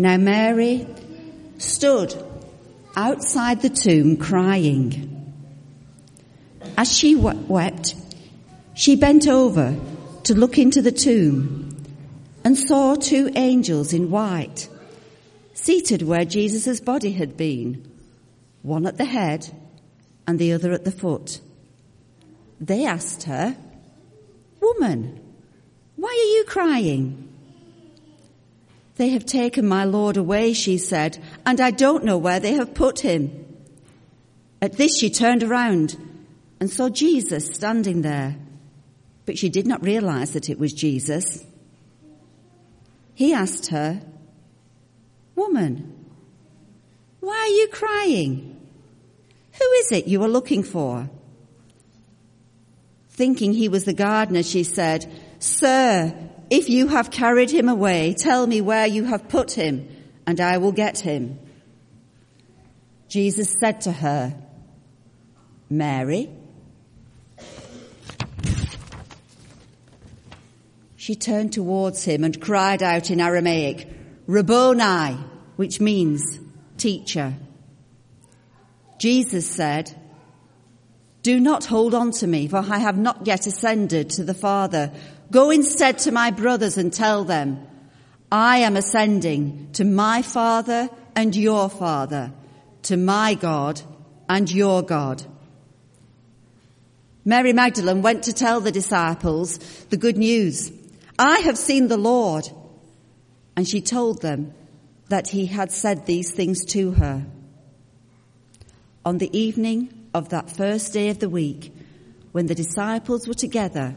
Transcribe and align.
Now 0.00 0.16
Mary 0.16 0.86
stood 1.58 2.14
outside 2.96 3.60
the 3.60 3.68
tomb 3.68 4.16
crying. 4.16 5.34
As 6.78 6.96
she 6.96 7.14
wept, 7.16 7.94
she 8.72 8.96
bent 8.96 9.28
over 9.28 9.78
to 10.22 10.34
look 10.34 10.56
into 10.56 10.80
the 10.80 10.90
tomb 10.90 11.84
and 12.42 12.56
saw 12.56 12.94
two 12.94 13.30
angels 13.34 13.92
in 13.92 14.10
white 14.10 14.70
seated 15.52 16.00
where 16.00 16.24
Jesus' 16.24 16.80
body 16.80 17.12
had 17.12 17.36
been, 17.36 17.86
one 18.62 18.86
at 18.86 18.96
the 18.96 19.04
head 19.04 19.50
and 20.26 20.38
the 20.38 20.54
other 20.54 20.72
at 20.72 20.86
the 20.86 20.92
foot. 20.92 21.42
They 22.58 22.86
asked 22.86 23.24
her, 23.24 23.54
Woman, 24.62 25.20
why 25.96 26.08
are 26.08 26.38
you 26.38 26.44
crying? 26.44 27.29
They 28.96 29.10
have 29.10 29.24
taken 29.24 29.66
my 29.66 29.84
Lord 29.84 30.16
away, 30.16 30.52
she 30.52 30.78
said, 30.78 31.18
and 31.46 31.60
I 31.60 31.70
don't 31.70 32.04
know 32.04 32.18
where 32.18 32.40
they 32.40 32.54
have 32.54 32.74
put 32.74 33.00
him. 33.00 33.46
At 34.60 34.76
this 34.76 34.98
she 34.98 35.10
turned 35.10 35.42
around 35.42 35.96
and 36.60 36.70
saw 36.70 36.88
Jesus 36.88 37.46
standing 37.46 38.02
there, 38.02 38.36
but 39.24 39.38
she 39.38 39.48
did 39.48 39.66
not 39.66 39.82
realize 39.82 40.32
that 40.32 40.50
it 40.50 40.58
was 40.58 40.72
Jesus. 40.72 41.44
He 43.14 43.32
asked 43.32 43.68
her, 43.68 44.02
Woman, 45.34 45.94
why 47.20 47.36
are 47.36 47.48
you 47.48 47.68
crying? 47.68 48.60
Who 49.58 49.64
is 49.80 49.92
it 49.92 50.06
you 50.06 50.22
are 50.22 50.28
looking 50.28 50.62
for? 50.62 51.08
Thinking 53.10 53.52
he 53.52 53.68
was 53.68 53.84
the 53.84 53.92
gardener, 53.92 54.42
she 54.42 54.62
said, 54.62 55.10
Sir, 55.38 56.14
if 56.50 56.68
you 56.68 56.88
have 56.88 57.10
carried 57.10 57.50
him 57.50 57.68
away, 57.68 58.14
tell 58.14 58.46
me 58.46 58.60
where 58.60 58.86
you 58.86 59.04
have 59.04 59.28
put 59.28 59.52
him, 59.52 59.88
and 60.26 60.40
I 60.40 60.58
will 60.58 60.72
get 60.72 60.98
him. 60.98 61.38
Jesus 63.08 63.54
said 63.60 63.80
to 63.82 63.92
her, 63.92 64.34
Mary. 65.70 66.28
She 70.96 71.14
turned 71.14 71.52
towards 71.52 72.04
him 72.04 72.24
and 72.24 72.40
cried 72.40 72.82
out 72.82 73.10
in 73.10 73.20
Aramaic, 73.20 73.88
Rabboni, 74.26 75.16
which 75.56 75.80
means 75.80 76.40
teacher. 76.76 77.34
Jesus 78.98 79.48
said, 79.48 79.96
Do 81.22 81.40
not 81.40 81.64
hold 81.64 81.94
on 81.94 82.10
to 82.12 82.26
me, 82.26 82.48
for 82.48 82.58
I 82.58 82.78
have 82.78 82.98
not 82.98 83.26
yet 83.26 83.46
ascended 83.46 84.10
to 84.10 84.24
the 84.24 84.34
Father. 84.34 84.92
Go 85.30 85.50
instead 85.50 85.98
to 86.00 86.12
my 86.12 86.30
brothers 86.30 86.76
and 86.76 86.92
tell 86.92 87.24
them, 87.24 87.66
I 88.32 88.58
am 88.58 88.76
ascending 88.76 89.70
to 89.74 89.84
my 89.84 90.22
Father 90.22 90.88
and 91.14 91.34
your 91.34 91.68
Father, 91.68 92.32
to 92.82 92.96
my 92.96 93.34
God 93.34 93.80
and 94.28 94.50
your 94.50 94.82
God. 94.82 95.22
Mary 97.24 97.52
Magdalene 97.52 98.02
went 98.02 98.24
to 98.24 98.32
tell 98.32 98.60
the 98.60 98.72
disciples 98.72 99.58
the 99.90 99.96
good 99.96 100.16
news. 100.16 100.72
I 101.18 101.40
have 101.40 101.58
seen 101.58 101.88
the 101.88 101.98
Lord. 101.98 102.48
And 103.56 103.68
she 103.68 103.82
told 103.82 104.22
them 104.22 104.54
that 105.10 105.28
he 105.28 105.46
had 105.46 105.70
said 105.70 106.06
these 106.06 106.30
things 106.30 106.64
to 106.66 106.92
her. 106.92 107.26
On 109.04 109.18
the 109.18 109.36
evening 109.38 110.08
of 110.14 110.30
that 110.30 110.50
first 110.50 110.92
day 110.92 111.10
of 111.10 111.18
the 111.18 111.28
week, 111.28 111.74
when 112.32 112.46
the 112.46 112.54
disciples 112.54 113.28
were 113.28 113.34
together 113.34 113.96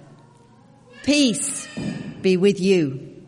Peace 1.03 1.67
be 2.21 2.37
with 2.37 2.59
you. 2.59 3.23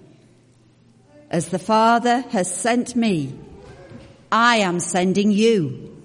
As 1.29 1.49
the 1.49 1.57
Father 1.57 2.21
has 2.29 2.53
sent 2.53 2.95
me, 2.95 3.33
I 4.31 4.57
am 4.57 4.79
sending 4.79 5.31
you. 5.31 5.97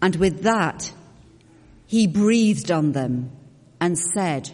And 0.00 0.16
with 0.16 0.42
that, 0.42 0.90
he 1.86 2.06
breathed 2.06 2.70
on 2.70 2.92
them 2.92 3.30
and 3.80 3.98
said, 3.98 4.50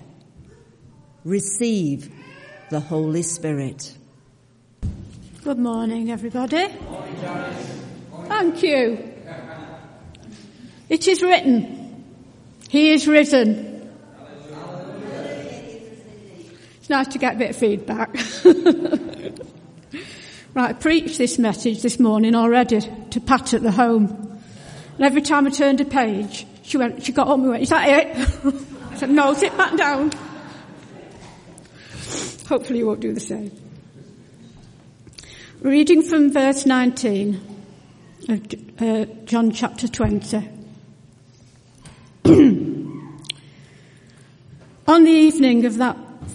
Receive 1.24 2.12
the 2.70 2.80
Holy 2.80 3.22
Spirit. 3.22 3.96
Good 5.44 5.58
morning, 5.58 6.10
everybody. 6.10 6.66
Thank 8.26 8.62
you. 8.64 9.14
It 10.88 11.06
is 11.06 11.22
written, 11.22 12.04
He 12.68 12.90
is 12.90 13.06
risen. 13.06 13.77
It's 16.88 16.90
nice 16.90 17.08
to 17.08 17.18
get 17.18 17.34
a 17.34 17.38
bit 17.38 17.50
of 17.50 17.56
feedback. 17.56 18.14
right, 20.54 20.70
I 20.70 20.72
preached 20.72 21.18
this 21.18 21.38
message 21.38 21.82
this 21.82 22.00
morning 22.00 22.34
already 22.34 22.80
to 23.10 23.20
Pat 23.20 23.52
at 23.52 23.60
the 23.60 23.70
home. 23.70 24.40
And 24.96 25.04
every 25.04 25.20
time 25.20 25.46
I 25.46 25.50
turned 25.50 25.82
a 25.82 25.84
page, 25.84 26.46
she 26.62 26.78
went, 26.78 27.04
she 27.04 27.12
got 27.12 27.28
up 27.28 27.34
and 27.34 27.50
went, 27.50 27.62
is 27.62 27.68
that 27.68 27.86
it? 27.86 28.16
I 28.90 28.96
said, 28.96 29.10
no, 29.10 29.34
sit 29.34 29.54
back 29.58 29.76
down. 29.76 30.12
Hopefully 32.48 32.78
you 32.78 32.86
won't 32.86 33.00
do 33.00 33.12
the 33.12 33.20
same. 33.20 33.52
Reading 35.60 36.00
from 36.00 36.32
verse 36.32 36.64
19 36.64 37.38
of 38.30 38.40
uh, 38.80 39.04
John 39.26 39.50
chapter 39.50 39.88
20. 39.88 40.38
On 42.24 43.12
the 45.04 45.10
evening 45.10 45.66
of 45.66 45.76
that 45.76 46.07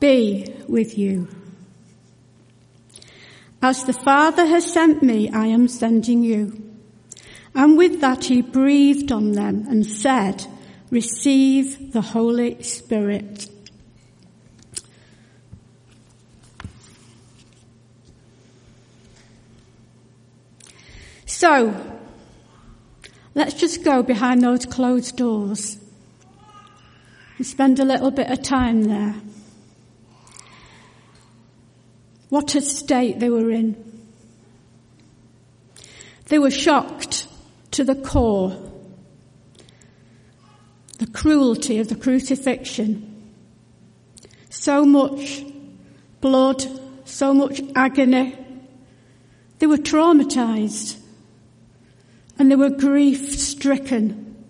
be 0.00 0.54
with 0.68 0.96
you. 0.96 1.28
As 3.60 3.84
the 3.84 3.92
Father 3.92 4.46
has 4.46 4.72
sent 4.72 5.02
me, 5.02 5.30
I 5.30 5.46
am 5.46 5.66
sending 5.66 6.22
you. 6.22 6.64
And 7.54 7.76
with 7.76 8.00
that 8.00 8.26
he 8.26 8.40
breathed 8.40 9.10
on 9.10 9.32
them 9.32 9.66
and 9.68 9.84
said, 9.84 10.46
receive 10.90 11.92
the 11.92 12.00
Holy 12.00 12.62
Spirit. 12.62 13.48
So, 21.26 22.00
let's 23.34 23.54
just 23.54 23.84
go 23.84 24.02
behind 24.02 24.42
those 24.42 24.66
closed 24.66 25.16
doors 25.16 25.78
and 27.36 27.46
spend 27.46 27.78
a 27.78 27.84
little 27.84 28.10
bit 28.10 28.30
of 28.30 28.42
time 28.42 28.84
there. 28.84 29.14
What 32.28 32.54
a 32.54 32.60
state 32.60 33.20
they 33.20 33.30
were 33.30 33.50
in. 33.50 33.84
They 36.26 36.38
were 36.38 36.50
shocked 36.50 37.26
to 37.72 37.84
the 37.84 37.94
core. 37.94 38.56
The 40.98 41.06
cruelty 41.06 41.78
of 41.78 41.88
the 41.88 41.94
crucifixion. 41.94 43.32
So 44.50 44.84
much 44.84 45.44
blood, 46.20 46.64
so 47.04 47.32
much 47.32 47.60
agony. 47.74 48.36
They 49.58 49.66
were 49.66 49.76
traumatized 49.76 50.98
and 52.38 52.50
they 52.50 52.56
were 52.56 52.70
grief 52.70 53.38
stricken. 53.38 54.44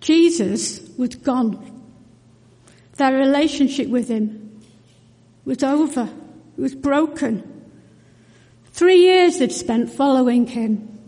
Jesus 0.00 0.80
was 0.96 1.14
gone. 1.16 1.82
Their 2.96 3.12
relationship 3.12 3.88
with 3.88 4.08
him 4.08 4.60
was 5.44 5.62
over. 5.62 6.08
It 6.58 6.60
was 6.60 6.74
broken. 6.74 7.44
Three 8.72 8.98
years 8.98 9.38
they'd 9.38 9.52
spent 9.52 9.90
following 9.90 10.48
him, 10.48 10.98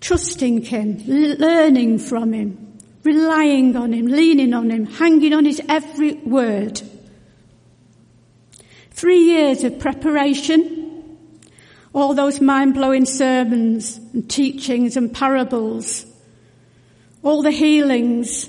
trusting 0.00 0.62
him, 0.62 1.02
learning 1.06 1.98
from 1.98 2.32
him, 2.32 2.78
relying 3.02 3.74
on 3.74 3.92
him, 3.92 4.06
leaning 4.06 4.54
on 4.54 4.70
him, 4.70 4.86
hanging 4.86 5.34
on 5.34 5.44
his 5.44 5.60
every 5.68 6.14
word. 6.14 6.80
Three 8.92 9.24
years 9.24 9.64
of 9.64 9.80
preparation, 9.80 11.18
all 11.92 12.14
those 12.14 12.40
mind-blowing 12.40 13.06
sermons 13.06 13.98
and 14.12 14.30
teachings 14.30 14.96
and 14.96 15.12
parables, 15.12 16.06
all 17.24 17.42
the 17.42 17.50
healings. 17.50 18.48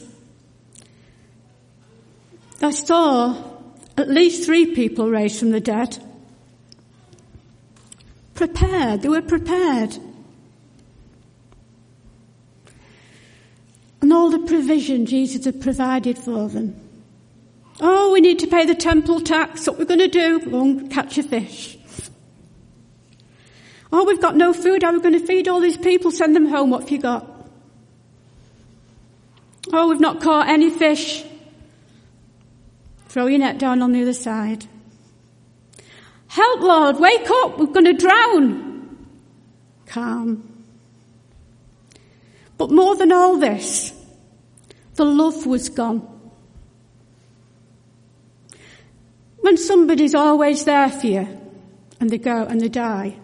I 2.62 2.70
saw 2.70 3.55
at 3.98 4.10
least 4.10 4.46
three 4.46 4.74
people 4.74 5.10
raised 5.10 5.40
from 5.40 5.52
the 5.52 5.60
dead. 5.60 5.98
Prepared, 8.34 9.02
they 9.02 9.10
were 9.10 9.22
prepared. 9.22 9.98
And 14.02 14.14
all 14.14 14.30
the 14.30 14.40
provision 14.40 15.06
Jesus 15.06 15.46
had 15.46 15.62
provided 15.62 16.18
for 16.18 16.50
them. 16.50 16.76
Oh, 17.80 18.12
we 18.12 18.22
need 18.22 18.40
to 18.40 18.48
pay 18.48 18.66
the 18.66 18.76
temple 18.76 19.20
tax. 19.20 19.68
What 19.68 19.80
we're 19.80 19.86
going 19.86 20.00
to 20.00 20.08
do? 20.08 20.40
Go 20.40 20.62
and 20.62 20.92
catch 20.92 21.18
a 21.18 21.24
fish. 21.24 21.78
Oh, 23.92 24.04
we've 24.04 24.22
got 24.22 24.36
no 24.36 24.54
food. 24.54 24.84
How 24.84 24.90
are 24.90 24.94
we 24.94 25.00
going 25.00 25.20
to 25.20 25.26
feed 25.26 25.48
all 25.48 25.60
these 25.60 25.78
people? 25.78 26.12
Send 26.12 26.36
them 26.36 26.48
home. 26.48 26.70
What 26.70 26.82
have 26.82 26.92
you 26.92 27.00
got? 27.00 27.30
Oh, 29.74 29.90
we've 29.90 30.00
not 30.00 30.22
caught 30.22 30.48
any 30.48 30.70
fish. 30.70 31.24
Throw 33.16 33.28
your 33.28 33.40
net 33.40 33.58
down 33.58 33.82
on 33.82 33.94
the 33.94 34.02
other 34.02 34.12
side. 34.12 34.66
Help, 36.28 36.60
Lord, 36.60 37.00
wake 37.00 37.30
up. 37.30 37.58
We're 37.58 37.68
going 37.68 37.86
to 37.86 37.94
drown. 37.94 39.08
Calm. 39.86 40.66
But 42.58 42.72
more 42.72 42.98
than 42.98 43.14
all 43.14 43.38
this, 43.38 43.94
the 44.96 45.06
love 45.06 45.46
was 45.46 45.70
gone. 45.70 46.06
When 49.38 49.56
somebody's 49.56 50.14
always 50.14 50.66
there 50.66 50.90
for 50.90 51.08
you 51.08 51.42
and 52.02 52.10
they 52.10 52.18
go 52.18 52.44
and 52.44 52.60
they 52.60 52.68
die, 52.68 53.18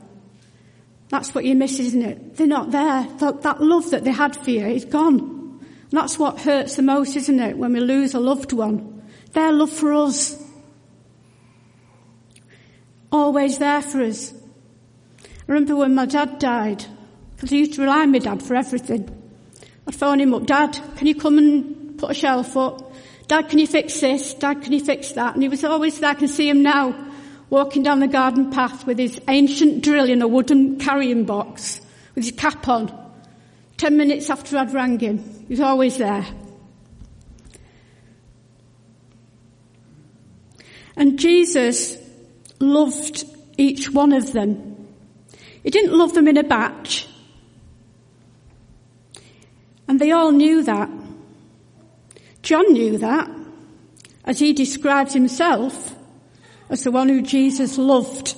that's 1.09 1.35
what 1.35 1.43
you 1.43 1.53
miss, 1.53 1.81
isn't 1.81 2.01
it? 2.01 2.37
They're 2.37 2.47
not 2.47 2.71
there. 2.71 3.09
That, 3.17 3.41
that 3.41 3.61
love 3.61 3.89
that 3.89 4.05
they 4.05 4.11
had 4.11 4.37
for 4.37 4.51
you 4.51 4.67
is 4.67 4.85
gone. 4.85 5.59
And 5.59 5.91
that's 5.91 6.17
what 6.17 6.39
hurts 6.39 6.77
the 6.77 6.81
most, 6.81 7.17
isn't 7.17 7.41
it? 7.41 7.57
When 7.57 7.73
we 7.73 7.81
lose 7.81 8.13
a 8.13 8.21
loved 8.21 8.53
one. 8.53 9.00
Their 9.33 9.51
love 9.51 9.71
for 9.71 9.93
us. 9.93 10.41
Always 13.11 13.57
there 13.57 13.81
for 13.81 14.01
us. 14.01 14.33
I 15.23 15.27
remember 15.47 15.75
when 15.75 15.95
my 15.95 16.05
dad 16.05 16.39
died, 16.39 16.85
because 17.35 17.49
he 17.49 17.59
used 17.59 17.73
to 17.73 17.81
rely 17.81 18.01
on 18.01 18.11
my 18.11 18.19
dad 18.19 18.41
for 18.41 18.55
everything. 18.55 19.09
I'd 19.87 19.95
phone 19.95 20.21
him 20.21 20.33
up, 20.33 20.45
Dad, 20.45 20.79
can 20.95 21.07
you 21.07 21.15
come 21.15 21.37
and 21.37 21.97
put 21.97 22.11
a 22.11 22.13
shelf 22.13 22.55
up? 22.55 22.93
Dad, 23.27 23.49
can 23.49 23.59
you 23.59 23.67
fix 23.67 23.99
this? 23.99 24.33
Dad, 24.35 24.61
can 24.61 24.73
you 24.73 24.79
fix 24.79 25.13
that? 25.13 25.33
And 25.33 25.43
he 25.43 25.49
was 25.49 25.63
always 25.63 25.99
there. 25.99 26.11
I 26.11 26.13
can 26.13 26.27
see 26.27 26.47
him 26.47 26.61
now, 26.61 26.93
walking 27.49 27.83
down 27.83 27.99
the 27.99 28.07
garden 28.07 28.51
path 28.51 28.85
with 28.85 28.97
his 28.97 29.19
ancient 29.27 29.83
drill 29.83 30.09
in 30.09 30.21
a 30.21 30.27
wooden 30.27 30.77
carrying 30.77 31.25
box, 31.25 31.81
with 32.15 32.25
his 32.25 32.33
cap 32.33 32.67
on. 32.67 32.97
Ten 33.77 33.97
minutes 33.97 34.29
after 34.29 34.57
I'd 34.57 34.73
rang 34.73 34.99
him, 34.99 35.17
he 35.17 35.53
was 35.53 35.61
always 35.61 35.97
there. 35.97 36.25
And 40.95 41.19
Jesus 41.19 41.97
loved 42.59 43.25
each 43.57 43.89
one 43.89 44.13
of 44.13 44.33
them. 44.33 44.87
He 45.63 45.69
didn't 45.69 45.97
love 45.97 46.13
them 46.13 46.27
in 46.27 46.37
a 46.37 46.43
batch. 46.43 47.07
And 49.87 49.99
they 49.99 50.11
all 50.11 50.31
knew 50.31 50.63
that. 50.63 50.89
John 52.41 52.73
knew 52.73 52.97
that, 52.97 53.29
as 54.25 54.39
he 54.39 54.53
describes 54.53 55.13
himself 55.13 55.95
as 56.71 56.85
the 56.85 56.91
one 56.91 57.09
who 57.09 57.21
Jesus 57.21 57.77
loved. 57.77 58.35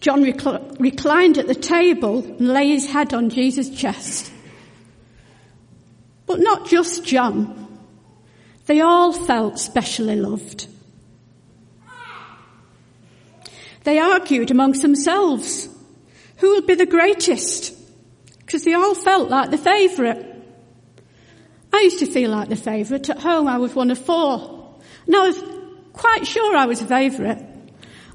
John 0.00 0.22
recl- 0.22 0.78
reclined 0.78 1.38
at 1.38 1.48
the 1.48 1.54
table 1.54 2.18
and 2.18 2.48
lay 2.48 2.68
his 2.68 2.86
head 2.86 3.14
on 3.14 3.30
Jesus' 3.30 3.70
chest. 3.70 4.30
But 6.26 6.40
not 6.40 6.68
just 6.68 7.04
John. 7.04 7.80
They 8.66 8.80
all 8.80 9.12
felt 9.12 9.58
specially 9.58 10.16
loved. 10.16 10.68
They 13.86 14.00
argued 14.00 14.50
amongst 14.50 14.82
themselves 14.82 15.68
who 16.38 16.56
would 16.56 16.66
be 16.66 16.74
the 16.74 16.86
greatest 16.86 17.72
because 18.40 18.64
they 18.64 18.74
all 18.74 18.96
felt 18.96 19.30
like 19.30 19.52
the 19.52 19.58
favourite. 19.58 20.26
I 21.72 21.82
used 21.82 22.00
to 22.00 22.06
feel 22.06 22.32
like 22.32 22.48
the 22.48 22.56
favourite. 22.56 23.08
At 23.08 23.20
home 23.20 23.46
I 23.46 23.58
was 23.58 23.76
one 23.76 23.92
of 23.92 23.98
four. 23.98 24.74
And 25.06 25.14
I 25.14 25.28
was 25.28 25.40
quite 25.92 26.26
sure 26.26 26.56
I 26.56 26.66
was 26.66 26.82
a 26.82 26.84
favourite. 26.84 27.38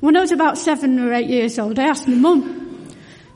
When 0.01 0.17
I 0.17 0.19
was 0.19 0.33
about 0.33 0.57
seven 0.57 0.99
or 0.99 1.13
eight 1.13 1.29
years 1.29 1.57
old, 1.57 1.79
I 1.79 1.83
asked 1.83 2.05
my 2.05 2.15
mum, 2.15 2.89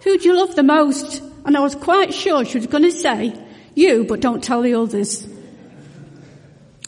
who 0.04 0.18
do 0.18 0.28
you 0.28 0.36
love 0.36 0.56
the 0.56 0.64
most? 0.64 1.24
And 1.46 1.56
I 1.56 1.62
was 1.62 1.74
quite 1.74 2.14
sure 2.14 2.44
she 2.44 2.58
was 2.58 2.68
going 2.68 2.84
to 2.84 2.92
say, 2.92 3.34
you, 3.76 4.04
but 4.04 4.20
don't 4.20 4.44
tell 4.44 4.62
the 4.62 4.74
others. 4.74 5.26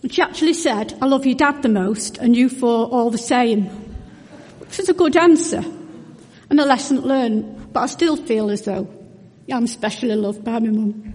And 0.03 0.13
she 0.13 0.21
actually 0.21 0.55
said, 0.55 0.97
I 1.01 1.05
love 1.05 1.25
your 1.25 1.35
dad 1.35 1.61
the 1.61 1.69
most 1.69 2.17
and 2.17 2.35
you 2.35 2.49
four 2.49 2.87
all 2.87 3.09
the 3.11 3.17
same. 3.17 3.86
Which 4.67 4.77
was 4.77 4.89
a 4.89 4.93
good 4.93 5.17
answer 5.17 5.63
and 6.49 6.59
a 6.59 6.65
lesson 6.65 7.01
learned, 7.01 7.73
but 7.73 7.81
I 7.81 7.85
still 7.87 8.15
feel 8.15 8.49
as 8.49 8.63
though 8.63 8.87
I'm 9.51 9.67
specially 9.67 10.15
loved 10.15 10.43
by 10.43 10.59
my 10.59 10.69
mum. 10.69 11.13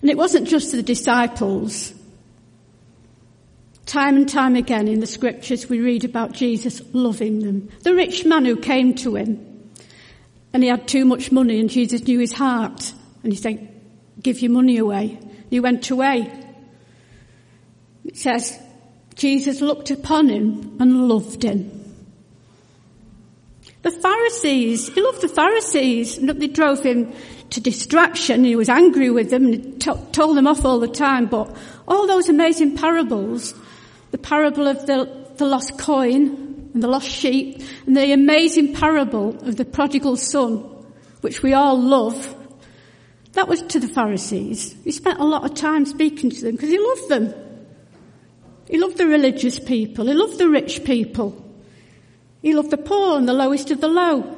And 0.00 0.10
it 0.10 0.16
wasn't 0.16 0.48
just 0.48 0.72
the 0.72 0.82
disciples. 0.82 1.92
Time 3.84 4.16
and 4.16 4.28
time 4.28 4.56
again 4.56 4.88
in 4.88 5.00
the 5.00 5.06
scriptures 5.06 5.68
we 5.68 5.80
read 5.80 6.04
about 6.04 6.32
Jesus 6.32 6.80
loving 6.92 7.40
them. 7.40 7.68
The 7.82 7.94
rich 7.94 8.24
man 8.24 8.44
who 8.44 8.56
came 8.56 8.94
to 8.96 9.16
him 9.16 9.68
and 10.52 10.62
he 10.62 10.68
had 10.68 10.88
too 10.88 11.04
much 11.04 11.32
money 11.32 11.60
and 11.60 11.68
Jesus 11.68 12.06
knew 12.06 12.18
his 12.18 12.32
heart 12.32 12.92
and 13.22 13.32
he 13.32 13.38
said, 13.38 13.68
give 14.22 14.40
your 14.40 14.52
money 14.52 14.78
away. 14.78 15.18
He 15.50 15.60
went 15.60 15.90
away. 15.90 16.32
It 18.04 18.16
says, 18.16 18.58
Jesus 19.20 19.60
looked 19.60 19.90
upon 19.90 20.30
him 20.30 20.78
and 20.80 21.06
loved 21.06 21.42
him. 21.42 21.70
The 23.82 23.90
Pharisees, 23.90 24.88
he 24.88 25.02
loved 25.02 25.20
the 25.20 25.28
Pharisees, 25.28 26.16
and 26.16 26.30
they 26.30 26.46
drove 26.46 26.82
him 26.82 27.12
to 27.50 27.60
distraction. 27.60 28.44
He 28.44 28.56
was 28.56 28.70
angry 28.70 29.10
with 29.10 29.28
them 29.28 29.44
and 29.44 29.78
told 29.78 30.38
them 30.38 30.46
off 30.46 30.64
all 30.64 30.80
the 30.80 30.88
time. 30.88 31.26
But 31.26 31.54
all 31.86 32.06
those 32.06 32.30
amazing 32.30 32.78
parables, 32.78 33.52
the 34.10 34.16
parable 34.16 34.66
of 34.66 34.86
the, 34.86 35.26
the 35.36 35.44
lost 35.44 35.76
coin 35.76 36.70
and 36.72 36.82
the 36.82 36.88
lost 36.88 37.08
sheep, 37.08 37.62
and 37.86 37.94
the 37.94 38.12
amazing 38.12 38.74
parable 38.74 39.36
of 39.46 39.56
the 39.56 39.66
prodigal 39.66 40.16
son, 40.16 40.60
which 41.20 41.42
we 41.42 41.52
all 41.52 41.78
love, 41.78 42.34
that 43.32 43.48
was 43.48 43.60
to 43.60 43.80
the 43.80 43.88
Pharisees. 43.88 44.74
He 44.82 44.92
spent 44.92 45.20
a 45.20 45.24
lot 45.24 45.44
of 45.44 45.52
time 45.52 45.84
speaking 45.84 46.30
to 46.30 46.40
them 46.40 46.52
because 46.52 46.70
he 46.70 46.78
loved 46.78 47.08
them. 47.10 47.49
He 48.70 48.78
loved 48.78 48.98
the 48.98 49.06
religious 49.08 49.58
people. 49.58 50.06
He 50.06 50.14
loved 50.14 50.38
the 50.38 50.48
rich 50.48 50.84
people. 50.84 51.44
He 52.40 52.54
loved 52.54 52.70
the 52.70 52.76
poor 52.76 53.18
and 53.18 53.28
the 53.28 53.32
lowest 53.32 53.72
of 53.72 53.80
the 53.80 53.88
low. 53.88 54.36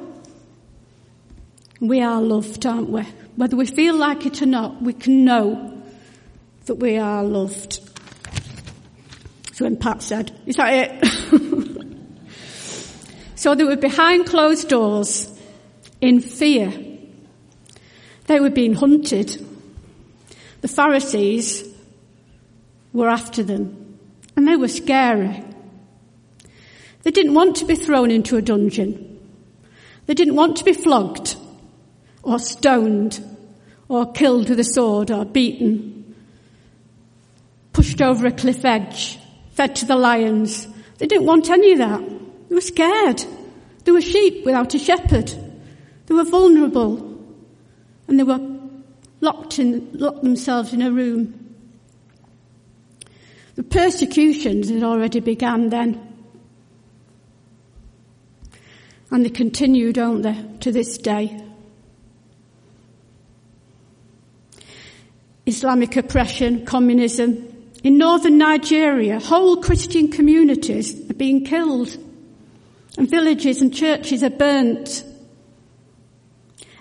We 1.79 2.01
are 2.01 2.19
loved, 2.19 2.65
aren't 2.65 2.89
we? 2.89 3.03
Whether 3.35 3.55
we 3.55 3.67
feel 3.67 3.95
like 3.95 4.25
it 4.25 4.41
or 4.41 4.47
not, 4.47 4.81
we 4.81 4.93
can 4.93 5.23
know 5.23 5.83
that 6.65 6.75
we 6.75 6.97
are 6.97 7.23
loved. 7.23 7.79
So 9.51 9.65
when 9.65 9.77
Pat 9.77 10.01
said, 10.01 10.35
is 10.47 10.55
that 10.55 10.73
it? 10.73 11.05
so 13.35 13.53
they 13.53 13.63
were 13.63 13.75
behind 13.75 14.25
closed 14.25 14.67
doors 14.67 15.29
in 16.01 16.21
fear. 16.21 16.73
They 18.25 18.39
were 18.39 18.49
being 18.49 18.73
hunted. 18.73 19.45
The 20.61 20.67
Pharisees 20.67 21.71
were 22.93 23.09
after 23.09 23.43
them 23.43 23.82
and 24.35 24.47
they 24.47 24.55
were 24.55 24.67
scary. 24.67 25.43
They 27.03 27.11
didn't 27.11 27.33
want 27.33 27.57
to 27.57 27.65
be 27.65 27.75
thrown 27.75 28.11
into 28.11 28.37
a 28.37 28.41
dungeon. 28.41 29.19
They 30.05 30.13
didn't 30.13 30.35
want 30.35 30.57
to 30.57 30.63
be 30.63 30.73
flogged 30.73 31.35
or 32.23 32.39
stoned 32.39 33.23
or 33.87 34.11
killed 34.11 34.49
with 34.49 34.59
a 34.59 34.63
sword 34.63 35.11
or 35.11 35.25
beaten, 35.25 36.15
pushed 37.73 38.01
over 38.01 38.25
a 38.25 38.31
cliff 38.31 38.63
edge, 38.65 39.19
fed 39.51 39.75
to 39.77 39.85
the 39.85 39.95
lions. 39.95 40.67
They 40.97 41.07
didn't 41.07 41.25
want 41.25 41.49
any 41.49 41.73
of 41.73 41.79
that. 41.79 42.01
They 42.49 42.55
were 42.55 42.61
scared. 42.61 43.23
They 43.83 43.91
were 43.91 44.01
sheep 44.01 44.45
without 44.45 44.73
a 44.73 44.79
shepherd. 44.79 45.33
They 46.05 46.13
were 46.13 46.23
vulnerable 46.23 47.21
and 48.07 48.19
they 48.19 48.23
were 48.23 48.39
locked 49.21 49.59
in, 49.59 49.89
locked 49.93 50.23
themselves 50.23 50.73
in 50.73 50.81
a 50.81 50.91
room. 50.91 51.42
The 53.55 53.63
persecutions 53.63 54.69
had 54.69 54.83
already 54.83 55.19
begun 55.19 55.69
then. 55.69 55.99
And 59.11 59.23
they 59.23 59.29
continue, 59.29 59.93
don't 59.93 60.23
they, 60.23 60.43
to 60.61 60.71
this 60.71 60.97
day. 60.97 61.39
Islamic 65.45 65.95
oppression, 65.97 66.65
communism. 66.65 67.49
In 67.83 67.97
northern 67.97 68.37
Nigeria, 68.37 69.19
whole 69.19 69.57
Christian 69.61 70.09
communities 70.09 71.09
are 71.11 71.13
being 71.13 71.45
killed 71.45 71.95
and 72.97 73.09
villages 73.09 73.61
and 73.61 73.73
churches 73.73 74.23
are 74.23 74.29
burnt. 74.29 75.03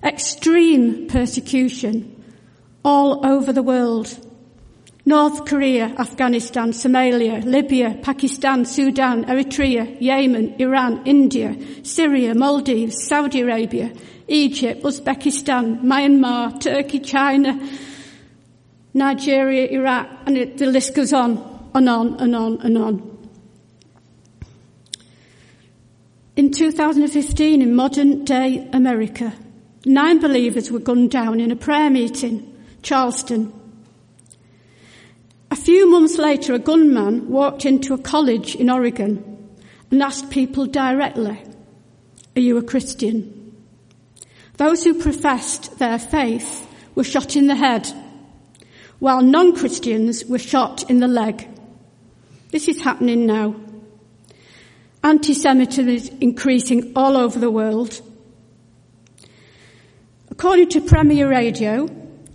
Extreme 0.05 1.09
persecution 1.09 2.25
all 2.85 3.26
over 3.26 3.52
the 3.52 3.62
world. 3.62 4.17
North 5.04 5.47
Korea, 5.47 5.87
Afghanistan, 5.99 6.71
Somalia, 6.71 7.44
Libya, 7.44 7.99
Pakistan, 8.02 8.64
Sudan, 8.64 9.25
Eritrea, 9.25 10.00
Yemen, 10.00 10.54
Iran, 10.61 11.02
India, 11.04 11.56
Syria, 11.82 12.35
Maldives, 12.37 13.09
Saudi 13.09 13.40
Arabia, 13.40 13.92
Egypt, 14.28 14.85
Uzbekistan, 14.85 15.82
Myanmar, 15.82 16.61
Turkey, 16.61 17.00
China, 17.00 17.59
Nigeria, 18.94 19.66
Iraq, 19.71 20.09
and 20.26 20.38
it, 20.38 20.59
the 20.59 20.66
list 20.66 20.94
goes 20.94 21.12
on 21.12 21.71
and 21.75 21.88
on 21.88 22.14
and 22.21 22.37
on 22.37 22.61
and 22.61 22.78
on. 22.78 23.09
In 26.37 26.52
2015, 26.52 27.61
in 27.61 27.75
modern 27.75 28.25
day 28.25 28.68
America, 28.73 29.32
nine 29.85 30.21
believers 30.21 30.71
were 30.71 30.78
gunned 30.78 31.11
down 31.11 31.40
in 31.40 31.50
a 31.50 31.56
prayer 31.56 31.90
meeting, 31.90 32.56
Charleston. 32.82 33.52
A 35.52 35.54
few 35.54 35.90
months 35.90 36.16
later, 36.16 36.54
a 36.54 36.59
gunman 36.59 37.28
walked 37.28 37.66
into 37.66 37.92
a 37.92 37.99
college 37.99 38.54
in 38.56 38.71
Oregon 38.71 39.52
and 39.90 40.02
asked 40.02 40.30
people 40.30 40.64
directly, 40.64 41.38
are 42.35 42.40
you 42.40 42.56
a 42.56 42.62
Christian? 42.62 43.54
Those 44.56 44.82
who 44.82 44.94
professed 44.94 45.78
their 45.78 45.99
faith 45.99 46.66
were 46.94 47.04
shot 47.04 47.37
in 47.37 47.49
the 47.49 47.54
head, 47.54 47.87
while 48.99 49.21
non-Christians 49.21 50.25
were 50.25 50.38
shot 50.38 50.88
in 50.88 51.00
the 51.00 51.06
leg. 51.06 51.47
This 52.50 52.66
is 52.66 52.80
happening 52.80 53.26
now. 53.26 53.54
Anti-Semitism 55.04 55.87
is 55.87 56.09
increasing 56.23 56.94
all 56.97 57.14
over 57.14 57.38
the 57.38 57.50
world. 57.50 58.00
According 60.30 60.71
to 60.71 60.80
Premier 60.80 61.28
Radio, 61.28 61.88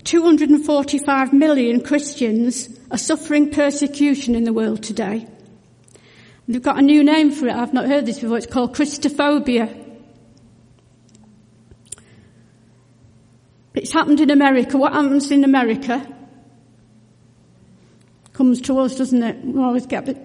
245 0.03 1.33
million 1.33 1.81
Christians 1.81 2.76
are 2.91 2.97
suffering 2.97 3.51
persecution 3.51 4.35
in 4.35 4.43
the 4.43 4.53
world 4.53 4.83
today. 4.83 5.27
They've 6.47 6.61
got 6.61 6.79
a 6.79 6.81
new 6.81 7.03
name 7.03 7.31
for 7.31 7.47
it. 7.47 7.55
I've 7.55 7.73
not 7.73 7.87
heard 7.87 8.05
this 8.05 8.19
before. 8.19 8.37
It's 8.37 8.47
called 8.47 8.73
Christophobia. 8.73 9.85
It's 13.73 13.91
happened 13.91 14.21
in 14.21 14.31
America. 14.31 14.77
What 14.77 14.93
happens 14.93 15.29
in 15.29 15.43
America 15.43 16.05
comes 18.33 18.61
to 18.61 18.79
us, 18.79 18.95
doesn't 18.95 19.21
it? 19.21 19.43
We 19.43 19.59
always 19.59 19.85
get 19.85 20.07
it. 20.07 20.17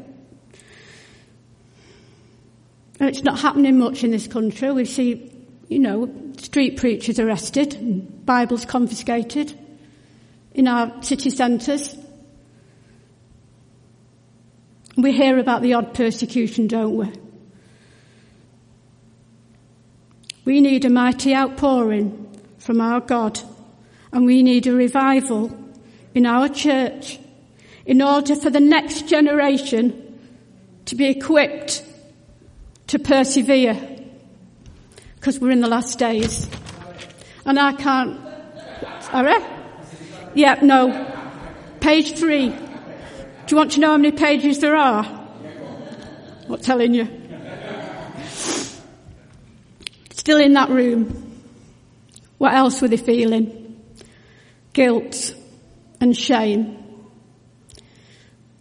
And 3.01 3.09
it's 3.09 3.25
not 3.25 3.41
happening 3.41 3.79
much 3.79 4.05
in 4.05 4.13
this 4.13 4.29
country. 4.29 4.71
We 4.71 4.85
see, 4.85 5.33
you 5.69 5.81
know, 5.81 6.09
street 6.37 6.77
preachers 6.77 7.19
arrested 7.19 8.25
Bibles 8.25 8.65
confiscated 8.65 9.59
in 10.55 10.69
our 10.69 11.03
city 11.03 11.31
centres. 11.31 11.97
We 15.03 15.11
hear 15.11 15.41
about 15.41 15.63
the 15.63 15.75
odd 15.75 15.95
persecution, 15.95 16.69
don't 16.69 16.95
we? 16.95 17.13
We 20.45 20.61
need 20.61 20.85
a 20.85 20.91
mighty 20.91 21.35
outpouring 21.35 22.41
from 22.59 22.81
our 22.81 23.01
God 23.01 23.41
and 24.13 24.25
we 24.25 24.45
need 24.45 24.69
a 24.69 24.73
revival 24.73 25.51
in 26.15 26.25
our 26.25 26.49
church 26.49 27.19
in 27.85 28.01
order 28.01 28.37
for 28.37 28.49
the 28.49 28.61
next 28.61 29.09
generation 29.09 30.21
to 30.85 30.95
be 30.95 31.07
equipped 31.07 31.85
to 32.87 33.01
persevere 33.01 33.75
because 35.17 35.41
we're 35.41 35.51
in 35.51 35.63
the 35.63 35.69
last 35.69 35.99
days. 35.99 36.49
And 37.45 37.59
I 37.59 37.73
can't, 37.73 38.21
sorry? 39.01 39.35
Yeah, 40.37 40.61
no. 40.63 41.13
Page 41.81 42.17
three. 42.17 42.55
Do 43.53 43.57
you 43.57 43.59
want 43.59 43.73
to 43.73 43.81
know 43.81 43.91
how 43.91 43.99
many 43.99 44.17
pages 44.17 44.61
there 44.61 44.75
are? 44.75 45.03
Not 46.49 46.63
telling 46.63 46.95
you. 46.95 47.07
Still 50.15 50.39
in 50.41 50.55
that 50.55 50.71
room. 50.71 51.43
What 52.39 52.55
else 52.55 52.81
were 52.81 52.89
they 52.89 52.97
feeling? 52.97 53.79
Guilt 54.73 55.35
and 56.01 56.17
shame. 56.17 56.83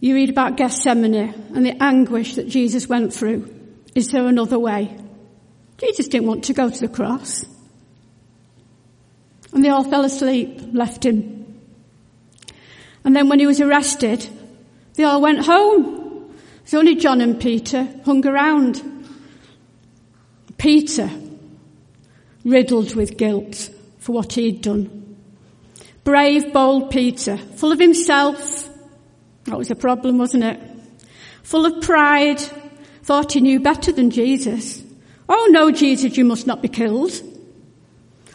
You 0.00 0.14
read 0.14 0.28
about 0.28 0.58
Gethsemane 0.58 1.32
and 1.54 1.64
the 1.64 1.82
anguish 1.82 2.34
that 2.34 2.48
Jesus 2.48 2.86
went 2.86 3.14
through. 3.14 3.50
Is 3.94 4.08
there 4.08 4.26
another 4.26 4.58
way? 4.58 4.94
Jesus 5.78 6.08
didn't 6.08 6.26
want 6.26 6.44
to 6.44 6.52
go 6.52 6.68
to 6.68 6.80
the 6.80 6.88
cross. 6.88 7.46
And 9.54 9.64
they 9.64 9.70
all 9.70 9.84
fell 9.84 10.04
asleep, 10.04 10.60
left 10.74 11.06
him. 11.06 11.62
And 13.04 13.16
then 13.16 13.30
when 13.30 13.38
he 13.38 13.46
was 13.46 13.62
arrested, 13.62 14.28
they 14.94 15.04
all 15.04 15.20
went 15.20 15.46
home. 15.46 16.34
It's 16.62 16.74
only 16.74 16.94
John 16.94 17.20
and 17.20 17.40
Peter 17.40 17.88
hung 18.04 18.26
around. 18.26 18.82
Peter, 20.58 21.10
riddled 22.44 22.94
with 22.94 23.16
guilt 23.16 23.70
for 23.98 24.12
what 24.12 24.34
he'd 24.34 24.62
done. 24.62 25.16
Brave, 26.04 26.52
bold 26.52 26.90
Peter, 26.90 27.36
full 27.36 27.72
of 27.72 27.78
himself, 27.78 28.68
that 29.44 29.58
was 29.58 29.70
a 29.70 29.76
problem, 29.76 30.18
wasn't 30.18 30.44
it? 30.44 30.60
Full 31.42 31.66
of 31.66 31.82
pride, 31.82 32.40
thought 33.02 33.32
he 33.32 33.40
knew 33.40 33.60
better 33.60 33.92
than 33.92 34.10
Jesus. 34.10 34.82
Oh 35.28 35.48
no, 35.50 35.70
Jesus, 35.70 36.16
you 36.16 36.24
must 36.24 36.46
not 36.46 36.62
be 36.62 36.68
killed. 36.68 37.12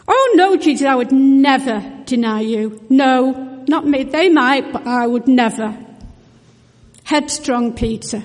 Oh 0.06 0.34
no, 0.36 0.56
Jesus, 0.56 0.86
I 0.86 0.94
would 0.94 1.12
never 1.12 2.02
deny 2.04 2.40
you. 2.40 2.84
No, 2.88 3.64
not 3.68 3.86
me. 3.86 4.04
They 4.04 4.28
might, 4.28 4.72
but 4.72 4.86
I 4.86 5.06
would 5.06 5.28
never. 5.28 5.76
Headstrong 7.08 7.72
Peter, 7.72 8.22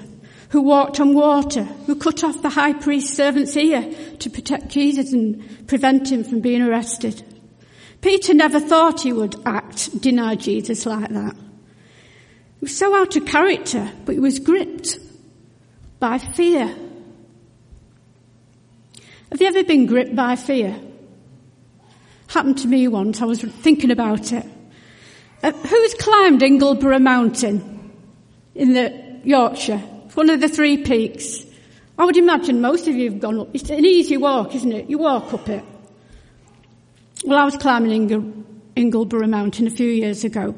who 0.49 0.61
walked 0.61 0.99
on 0.99 1.13
water, 1.13 1.63
who 1.63 1.95
cut 1.95 2.21
off 2.21 2.41
the 2.41 2.49
high 2.49 2.73
priest's 2.73 3.15
servant's 3.15 3.55
ear 3.55 3.89
to 4.19 4.29
protect 4.29 4.67
Jesus 4.67 5.13
and 5.13 5.65
prevent 5.69 6.11
him 6.11 6.25
from 6.25 6.41
being 6.41 6.61
arrested. 6.61 7.23
Peter 8.01 8.33
never 8.33 8.59
thought 8.59 8.99
he 8.99 9.13
would 9.13 9.37
act, 9.45 10.01
deny 10.01 10.35
Jesus 10.35 10.85
like 10.85 11.07
that. 11.07 11.33
He 11.33 12.59
was 12.59 12.77
so 12.77 12.93
out 12.93 13.15
of 13.15 13.25
character, 13.25 13.89
but 14.03 14.15
he 14.15 14.19
was 14.19 14.39
gripped 14.39 14.99
by 16.01 16.17
fear. 16.17 16.67
Have 19.31 19.39
you 19.39 19.47
ever 19.47 19.63
been 19.63 19.85
gripped 19.85 20.13
by 20.13 20.35
fear? 20.35 20.77
Happened 22.27 22.57
to 22.57 22.67
me 22.67 22.89
once. 22.89 23.21
I 23.21 23.25
was 23.25 23.41
thinking 23.41 23.91
about 23.91 24.33
it. 24.33 24.45
Uh, 25.41 25.53
who's 25.53 25.93
climbed 25.93 26.41
Ingleborough 26.41 27.01
Mountain 27.01 27.72
in 28.55 28.73
the 28.73 29.19
Yorkshire? 29.23 29.79
One 30.13 30.29
of 30.29 30.41
the 30.41 30.47
three 30.47 30.77
peaks. 30.77 31.45
I 31.97 32.05
would 32.05 32.17
imagine 32.17 32.61
most 32.61 32.87
of 32.87 32.95
you 32.95 33.11
have 33.11 33.19
gone 33.19 33.39
up. 33.39 33.49
It's 33.53 33.69
an 33.69 33.85
easy 33.85 34.17
walk, 34.17 34.55
isn't 34.55 34.71
it? 34.71 34.89
You 34.89 34.97
walk 34.97 35.33
up 35.33 35.47
it. 35.49 35.63
Well, 37.25 37.37
I 37.37 37.45
was 37.45 37.55
climbing 37.57 37.91
Ingle, 37.91 38.33
Ingleborough 38.75 39.29
Mountain 39.29 39.67
a 39.67 39.71
few 39.71 39.87
years 39.87 40.23
ago. 40.23 40.55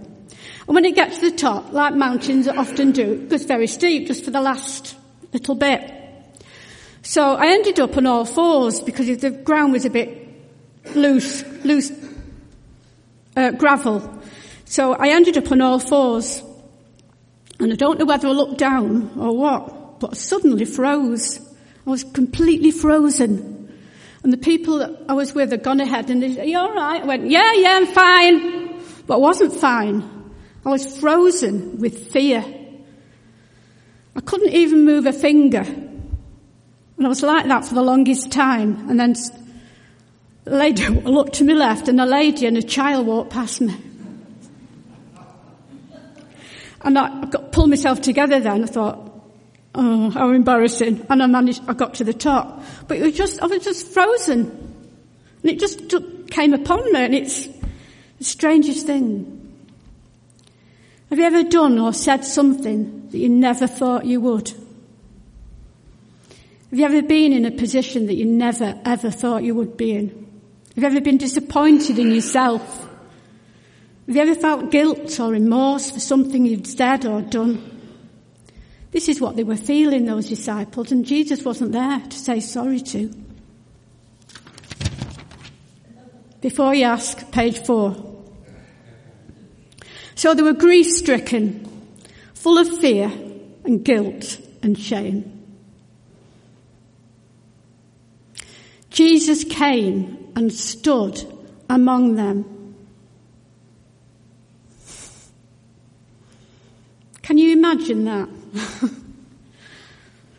And 0.68 0.75
when 0.75 0.86
it 0.86 0.96
gets 0.96 1.20
to 1.20 1.30
the 1.30 1.38
top, 1.38 1.72
like 1.74 1.94
mountains 1.94 2.48
often 2.48 2.92
do, 2.92 3.14
it 3.14 3.30
goes 3.30 3.44
very 3.44 3.68
steep 3.68 4.08
just 4.08 4.25
for 4.25 4.32
the 4.32 4.42
last 4.42 4.96
little 5.32 5.56
bit. 5.56 5.92
So 7.04 7.36
I 7.36 7.48
ended 7.48 7.80
up 7.80 7.98
on 7.98 8.08
all 8.08 8.25
fours 8.25 8.82
because 8.82 9.06
the 9.20 9.30
ground 9.30 9.74
was 9.74 9.86
a 9.86 9.92
bit 9.92 10.28
loose, 10.96 11.44
loose 11.64 11.92
uh, 13.36 13.52
gravel. 13.52 14.22
So 14.66 14.94
I 14.94 15.10
ended 15.10 15.38
up 15.38 15.52
on 15.52 15.62
all 15.62 15.80
fours. 15.80 16.42
And 17.59 17.71
I 17.71 17.75
don't 17.75 18.00
know 18.00 18.05
whether 18.05 18.27
I 18.27 18.31
looked 18.31 18.57
down 18.57 19.13
or 19.17 19.35
what, 19.35 20.00
but 20.00 20.12
I 20.12 20.13
suddenly 20.15 20.65
froze. 20.65 21.39
I 21.85 21.89
was 21.89 22.03
completely 22.03 22.71
frozen. 22.71 23.55
And 24.24 24.33
the 24.33 24.38
people 24.38 24.79
that 24.79 24.91
I 25.07 25.13
was 25.13 25.33
with 25.33 25.51
had 25.51 25.63
gone 25.63 25.79
ahead 25.79 26.09
and 26.09 26.21
they 26.21 26.33
said, 26.33 26.45
are 26.45 26.47
you 26.47 26.57
alright? 26.57 27.03
I 27.03 27.05
went, 27.05 27.29
yeah, 27.29 27.53
yeah, 27.53 27.77
I'm 27.77 27.88
fine. 27.88 28.83
But 29.05 29.15
I 29.15 29.17
wasn't 29.17 29.53
fine. 29.53 30.33
I 30.65 30.69
was 30.69 31.00
frozen 31.00 31.79
with 31.79 32.12
fear. 32.12 32.43
I 34.15 34.21
couldn't 34.21 34.53
even 34.53 34.83
move 34.83 35.05
a 35.05 35.13
finger. 35.13 35.59
And 35.59 37.05
I 37.05 37.07
was 37.07 37.21
like 37.21 37.45
that 37.47 37.65
for 37.65 37.75
the 37.75 37.83
longest 37.83 38.31
time. 38.31 38.89
And 38.89 39.00
then 39.00 39.15
a 40.45 40.55
lady 40.55 40.88
looked 40.89 41.33
to 41.35 41.43
my 41.43 41.53
left 41.53 41.88
and 41.88 42.01
a 42.01 42.05
lady 42.05 42.47
and 42.47 42.57
a 42.57 42.63
child 42.63 43.05
walked 43.05 43.31
past 43.31 43.62
me. 43.62 43.75
And 46.81 46.97
I 46.97 47.25
got, 47.25 47.45
pulled 47.65 47.72
myself 47.72 48.01
together 48.01 48.39
then. 48.39 48.63
I 48.63 48.67
thought, 48.67 49.12
Oh, 49.74 50.10
how 50.12 50.29
embarrassing. 50.29 51.05
And 51.10 51.22
I 51.22 51.25
managed, 51.25 51.63
I 51.67 51.74
got 51.74 51.95
to 51.95 52.03
the 52.03 52.13
top. 52.13 52.63
But 52.88 52.98
it 52.98 53.03
was 53.03 53.13
just, 53.13 53.41
I 53.41 53.48
was 53.48 53.63
just 53.63 53.88
frozen. 53.88 54.43
And 55.41 55.51
it 55.51 55.60
just 55.60 55.89
took, 55.89 56.29
came 56.29 56.53
upon 56.53 56.93
me 56.93 57.00
and 57.00 57.15
it's 57.15 57.48
the 58.19 58.24
strangest 58.24 58.86
thing. 58.86 59.31
Have 61.10 61.19
you 61.19 61.25
ever 61.25 61.43
done 61.43 61.77
or 61.79 61.91
said 61.91 62.24
something 62.24 63.10
that 63.10 63.17
you 63.17 63.29
never 63.29 63.67
thought 63.67 64.05
you 64.05 64.22
would? 64.22 64.48
Have 66.69 66.79
you 66.79 66.86
ever 66.86 67.01
been 67.01 67.34
in 67.34 67.45
a 67.45 67.51
position 67.51 68.05
that 68.07 68.15
you 68.15 68.25
never 68.25 68.79
ever 68.86 69.12
thought 69.12 69.43
you 69.43 69.55
would 69.55 69.75
be 69.75 69.91
in? 69.91 70.10
Have 70.75 70.84
you 70.84 70.86
ever 70.86 71.01
been 71.01 71.17
disappointed 71.17 72.00
in 72.00 72.12
yourself? 72.12 72.89
Have 74.07 74.15
you 74.15 74.21
ever 74.21 74.35
felt 74.35 74.69
guilt 74.69 75.19
or 75.19 75.31
remorse 75.31 75.89
for 75.89 76.00
something 76.00 76.45
you'd 76.45 76.67
said 76.67 77.05
or 77.05 77.21
done? 77.21 77.71
This 78.91 79.09
is 79.09 79.19
what 79.19 79.35
they 79.35 79.43
were 79.43 79.57
feeling, 79.57 80.05
those 80.05 80.29
disciples, 80.29 80.91
and 80.91 81.05
Jesus 81.05 81.43
wasn't 81.43 81.71
there 81.71 82.00
to 82.00 82.17
say 82.17 82.39
sorry 82.39 82.79
to. 82.81 83.12
Before 86.39 86.75
you 86.75 86.85
ask, 86.85 87.31
page 87.31 87.57
four. 87.65 88.24
So 90.13 90.33
they 90.33 90.43
were 90.43 90.53
grief 90.53 90.85
stricken, 90.88 91.67
full 92.35 92.59
of 92.59 92.79
fear 92.79 93.12
and 93.65 93.83
guilt 93.83 94.39
and 94.62 94.79
shame. 94.79 95.31
Jesus 98.91 99.43
came 99.43 100.31
and 100.35 100.53
stood 100.53 101.21
among 101.69 102.15
them. 102.15 102.54
Can 107.25 107.39
you 107.39 107.53
imagine 107.53 108.05
that? 108.05 108.29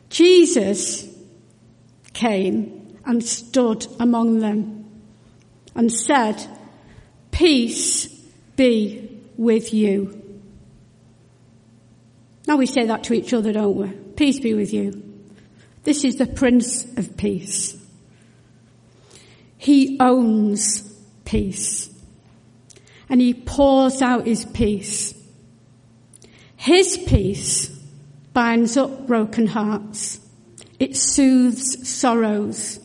Jesus 0.08 1.12
came 2.12 2.96
and 3.04 3.24
stood 3.24 3.88
among 3.98 4.38
them 4.38 4.88
and 5.74 5.90
said, 5.90 6.46
peace 7.32 8.06
be 8.54 9.20
with 9.36 9.74
you. 9.74 10.38
Now 12.46 12.56
we 12.56 12.66
say 12.66 12.86
that 12.86 13.02
to 13.04 13.14
each 13.14 13.34
other, 13.34 13.52
don't 13.52 13.74
we? 13.74 13.88
Peace 14.14 14.38
be 14.38 14.54
with 14.54 14.72
you. 14.72 15.02
This 15.82 16.04
is 16.04 16.14
the 16.14 16.26
Prince 16.26 16.84
of 16.96 17.16
Peace. 17.16 17.76
He 19.58 19.98
owns 19.98 20.84
peace. 21.24 21.90
And 23.08 23.20
he 23.20 23.34
pours 23.34 24.02
out 24.02 24.24
his 24.24 24.44
peace. 24.44 25.15
His 26.66 26.98
peace 26.98 27.68
binds 28.32 28.76
up 28.76 29.06
broken 29.06 29.46
hearts. 29.46 30.18
It 30.80 30.96
soothes 30.96 31.88
sorrows. 31.88 32.80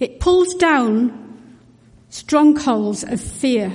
It 0.00 0.18
pulls 0.18 0.54
down 0.54 1.46
strongholds 2.08 3.04
of 3.04 3.20
fear. 3.20 3.72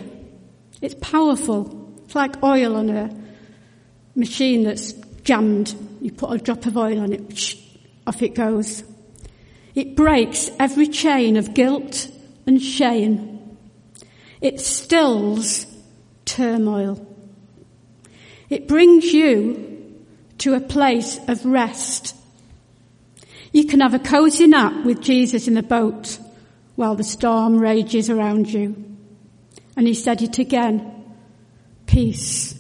It's 0.82 0.96
powerful. 0.96 2.02
It's 2.04 2.16
like 2.16 2.44
oil 2.44 2.76
on 2.76 2.90
a 2.90 3.18
machine 4.14 4.64
that's 4.64 4.92
jammed. 5.24 5.74
You 6.02 6.12
put 6.12 6.34
a 6.34 6.38
drop 6.38 6.66
of 6.66 6.76
oil 6.76 7.00
on 7.00 7.14
it, 7.14 7.56
off 8.06 8.22
it 8.22 8.36
goes. 8.36 8.84
It 9.74 9.96
breaks 9.96 10.52
every 10.60 10.90
chain 10.90 11.38
of 11.38 11.54
guilt 11.54 12.12
and 12.46 12.62
shame. 12.62 13.58
It 14.42 14.60
stills 14.60 15.66
turmoil. 16.26 17.09
It 18.50 18.68
brings 18.68 19.06
you 19.06 20.06
to 20.40 20.56
a 20.56 20.60
place 20.60 21.20
of 21.28 21.46
rest. 21.46 22.16
You 23.52 23.66
can 23.66 23.82
have 23.82 23.94
a 23.94 24.00
cozy 24.00 24.48
nap 24.48 24.86
with 24.86 25.02
Jesus 25.02 25.48
in 25.48 25.54
the 25.54 25.64
boat 25.64 26.20
while 26.76 26.96
the 26.96 27.04
storm 27.04 27.58
rages 27.58 28.10
around 28.10 28.48
you. 28.52 28.76
And 29.76 29.88
he 29.88 29.94
said 29.94 30.22
it 30.22 30.40
again. 30.40 31.16
Peace 31.86 32.54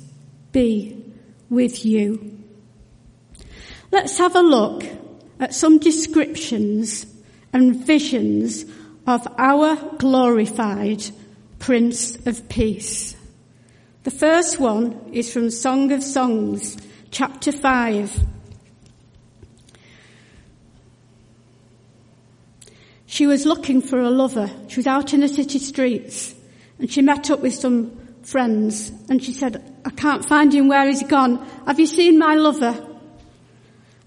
be 0.51 1.03
with 1.49 1.85
you. 1.85 2.43
Let's 3.91 4.17
have 4.17 4.35
a 4.35 4.41
look 4.41 4.83
at 5.39 5.53
some 5.53 5.79
descriptions 5.79 7.05
and 7.53 7.75
visions 7.75 8.65
of 9.07 9.27
our 9.37 9.75
glorified 9.97 11.03
Prince 11.57 12.15
of 12.27 12.47
Peace. 12.49 13.15
The 14.03 14.11
first 14.11 14.61
one 14.61 14.97
is 15.11 15.31
from 15.31 15.51
Song 15.51 15.91
of 15.91 16.01
Songs, 16.01 16.77
chapter 17.11 17.51
5. 17.51 18.17
She 23.07 23.27
was 23.27 23.45
looking 23.45 23.81
for 23.81 23.99
a 23.99 24.09
lover. 24.09 24.49
She 24.69 24.79
was 24.79 24.87
out 24.87 25.13
in 25.13 25.19
the 25.19 25.27
city 25.27 25.59
streets 25.59 26.33
and 26.79 26.89
she 26.89 27.01
met 27.01 27.29
up 27.29 27.41
with 27.41 27.53
some 27.53 27.91
friends 28.23 28.89
and 29.09 29.21
she 29.21 29.33
said, 29.33 29.61
I 29.83 29.89
can't 29.89 30.23
find 30.23 30.53
him. 30.53 30.69
Where 30.69 30.87
is 30.87 31.01
he 31.01 31.05
gone? 31.05 31.45
Have 31.67 31.79
you 31.79 31.87
seen 31.87 32.17
my 32.17 32.35
lover? 32.35 32.81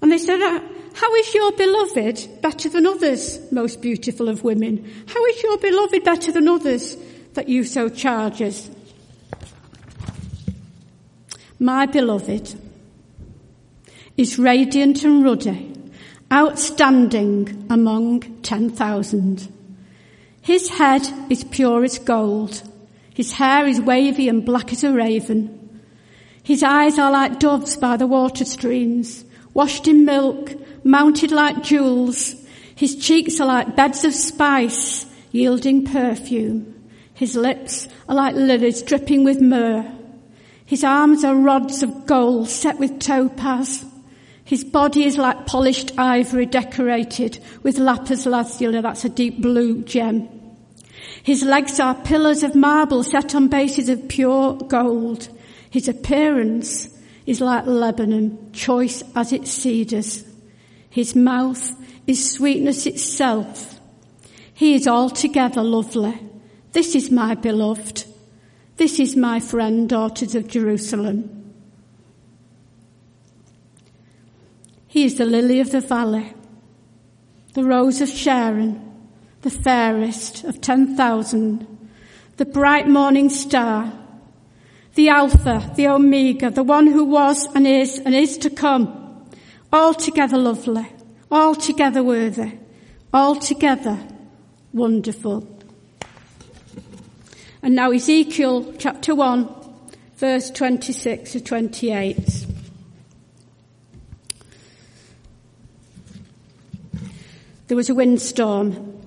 And 0.00 0.11
they 0.11 0.16
said, 0.16 0.40
uh, 0.40 0.61
how 0.94 1.14
is 1.16 1.35
your 1.35 1.52
beloved 1.52 2.40
better 2.40 2.70
than 2.70 2.87
others, 2.87 3.40
most 3.52 3.83
beautiful 3.83 4.31
of 4.31 4.42
women? 4.42 4.90
How 5.07 5.22
is 5.26 5.42
your 5.42 5.59
beloved 5.59 6.02
better 6.02 6.33
than 6.33 6.48
others 6.48 6.96
that 7.35 7.50
you 7.50 7.64
so 7.64 7.90
charges? 7.90 8.70
My 11.62 11.87
beloved 11.87 12.57
is 14.16 14.37
radiant 14.37 15.05
and 15.05 15.22
ruddy, 15.22 15.72
outstanding 16.33 17.68
among 17.70 18.22
10,000. 18.42 19.53
His 20.40 20.70
head 20.70 21.07
is 21.31 21.44
pure 21.44 21.85
as 21.85 22.01
gold. 22.01 22.64
His 23.14 23.31
hair 23.35 23.64
is 23.64 23.81
wavy 23.81 24.29
and 24.29 24.44
black 24.44 24.72
as 24.72 24.83
a 24.83 24.92
raven. 24.92 25.81
His 26.42 26.64
eyes 26.64 26.98
are 26.98 27.12
like 27.12 27.38
doves 27.38 27.77
by 27.77 27.96
the 27.96 28.09
water 28.09 28.44
streams, 28.44 29.25
washed 29.55 29.87
in 29.87 30.05
milk, 30.05 30.55
mounted 30.83 31.31
like 31.31 31.62
jewels. 31.62 32.35
His 32.75 32.96
cheeks 32.96 33.38
are 33.38 33.46
like 33.46 33.77
beds 33.77 34.03
of 34.03 34.14
spice, 34.14 35.07
yielding 35.31 35.85
perfume. 35.85 36.75
His 37.14 37.37
lips 37.37 37.87
are 38.09 38.16
like 38.16 38.35
lilies 38.35 38.83
dripping 38.83 39.22
with 39.22 39.40
myrrh. 39.40 40.02
His 40.72 40.85
arms 40.85 41.22
are 41.22 41.35
rods 41.35 41.82
of 41.82 42.06
gold 42.06 42.48
set 42.48 42.78
with 42.78 42.98
topaz. 42.98 43.85
His 44.42 44.64
body 44.64 45.04
is 45.04 45.18
like 45.18 45.44
polished 45.44 45.92
ivory 45.98 46.46
decorated 46.46 47.44
with 47.62 47.76
lapis 47.76 48.24
lazuli, 48.24 48.80
that's 48.80 49.04
a 49.04 49.11
deep 49.11 49.42
blue 49.42 49.82
gem. 49.82 50.30
His 51.22 51.42
legs 51.42 51.78
are 51.78 51.94
pillars 51.94 52.42
of 52.42 52.54
marble 52.54 53.02
set 53.02 53.35
on 53.35 53.48
bases 53.48 53.90
of 53.90 54.08
pure 54.08 54.54
gold. 54.54 55.28
His 55.68 55.88
appearance 55.88 56.88
is 57.26 57.42
like 57.42 57.66
Lebanon, 57.66 58.50
choice 58.54 59.02
as 59.14 59.30
its 59.30 59.52
cedars. 59.52 60.24
His 60.88 61.14
mouth 61.14 61.70
is 62.06 62.32
sweetness 62.32 62.87
itself. 62.87 63.78
He 64.54 64.72
is 64.72 64.88
altogether 64.88 65.62
lovely. 65.62 66.18
This 66.72 66.94
is 66.94 67.11
my 67.11 67.35
beloved. 67.35 68.06
This 68.76 68.98
is 68.98 69.16
my 69.16 69.38
friend, 69.38 69.88
daughters 69.88 70.35
of 70.35 70.48
Jerusalem. 70.48 71.52
He 74.88 75.04
is 75.04 75.16
the 75.16 75.24
lily 75.24 75.61
of 75.61 75.70
the 75.70 75.80
valley, 75.80 76.35
the 77.54 77.64
rose 77.64 78.00
of 78.00 78.08
Sharon, 78.08 78.92
the 79.42 79.50
fairest 79.50 80.44
of 80.44 80.61
10,000, 80.61 81.66
the 82.37 82.44
bright 82.44 82.88
morning 82.88 83.28
star, 83.28 83.92
the 84.94 85.08
Alpha, 85.08 85.72
the 85.76 85.88
Omega, 85.88 86.50
the 86.50 86.62
one 86.62 86.87
who 86.87 87.04
was 87.04 87.46
and 87.54 87.66
is 87.66 87.98
and 87.98 88.14
is 88.14 88.37
to 88.38 88.50
come, 88.50 89.26
altogether 89.72 90.38
lovely, 90.38 90.87
altogether 91.30 92.02
worthy, 92.02 92.58
altogether 93.12 93.98
wonderful. 94.72 95.48
And 97.64 97.77
now 97.77 97.92
Ezekiel 97.92 98.75
chapter 98.77 99.14
1, 99.14 99.48
verse 100.16 100.51
26 100.51 101.31
to 101.31 101.40
28. 101.40 102.46
There 107.68 107.77
was 107.77 107.88
a 107.88 107.94
windstorm. 107.94 109.01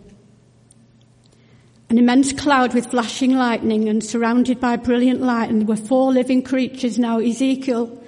An 1.90 1.98
immense 1.98 2.32
cloud 2.32 2.74
with 2.74 2.92
flashing 2.92 3.36
lightning 3.36 3.90
and 3.90 4.02
surrounded 4.02 4.62
by 4.62 4.78
brilliant 4.78 5.22
light 5.22 5.50
and 5.50 5.62
there 5.62 5.68
were 5.68 5.76
four 5.76 6.14
living 6.14 6.42
creatures. 6.42 6.98
Now 6.98 7.20
Ezekiel 7.20 8.02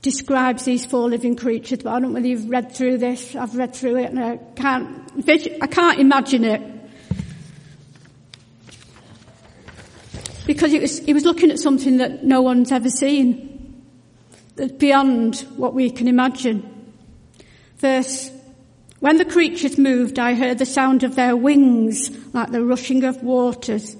describes 0.00 0.64
these 0.64 0.86
four 0.86 1.10
living 1.10 1.36
creatures, 1.36 1.80
but 1.84 1.90
I 1.90 2.00
don't 2.00 2.10
know 2.10 2.14
whether 2.14 2.26
you've 2.26 2.48
read 2.48 2.72
through 2.72 2.96
this. 2.96 3.36
I've 3.36 3.54
read 3.54 3.74
through 3.76 3.96
it 3.96 4.10
and 4.10 4.18
I 4.18 4.38
can't, 4.56 5.12
I 5.28 5.66
can't 5.66 6.00
imagine 6.00 6.44
it. 6.44 6.79
Because 10.50 10.72
it 10.72 10.82
was, 10.82 10.98
he 10.98 11.14
was 11.14 11.24
looking 11.24 11.52
at 11.52 11.60
something 11.60 11.98
that 11.98 12.24
no 12.24 12.42
one's 12.42 12.72
ever 12.72 12.90
seen. 12.90 13.84
that's 14.56 14.72
beyond 14.72 15.46
what 15.54 15.74
we 15.74 15.90
can 15.90 16.08
imagine. 16.08 16.92
Verse, 17.76 18.32
when 18.98 19.16
the 19.16 19.24
creatures 19.24 19.78
moved, 19.78 20.18
I 20.18 20.34
heard 20.34 20.58
the 20.58 20.66
sound 20.66 21.04
of 21.04 21.14
their 21.14 21.36
wings 21.36 22.10
like 22.34 22.50
the 22.50 22.64
rushing 22.64 23.04
of 23.04 23.22
waters. 23.22 23.96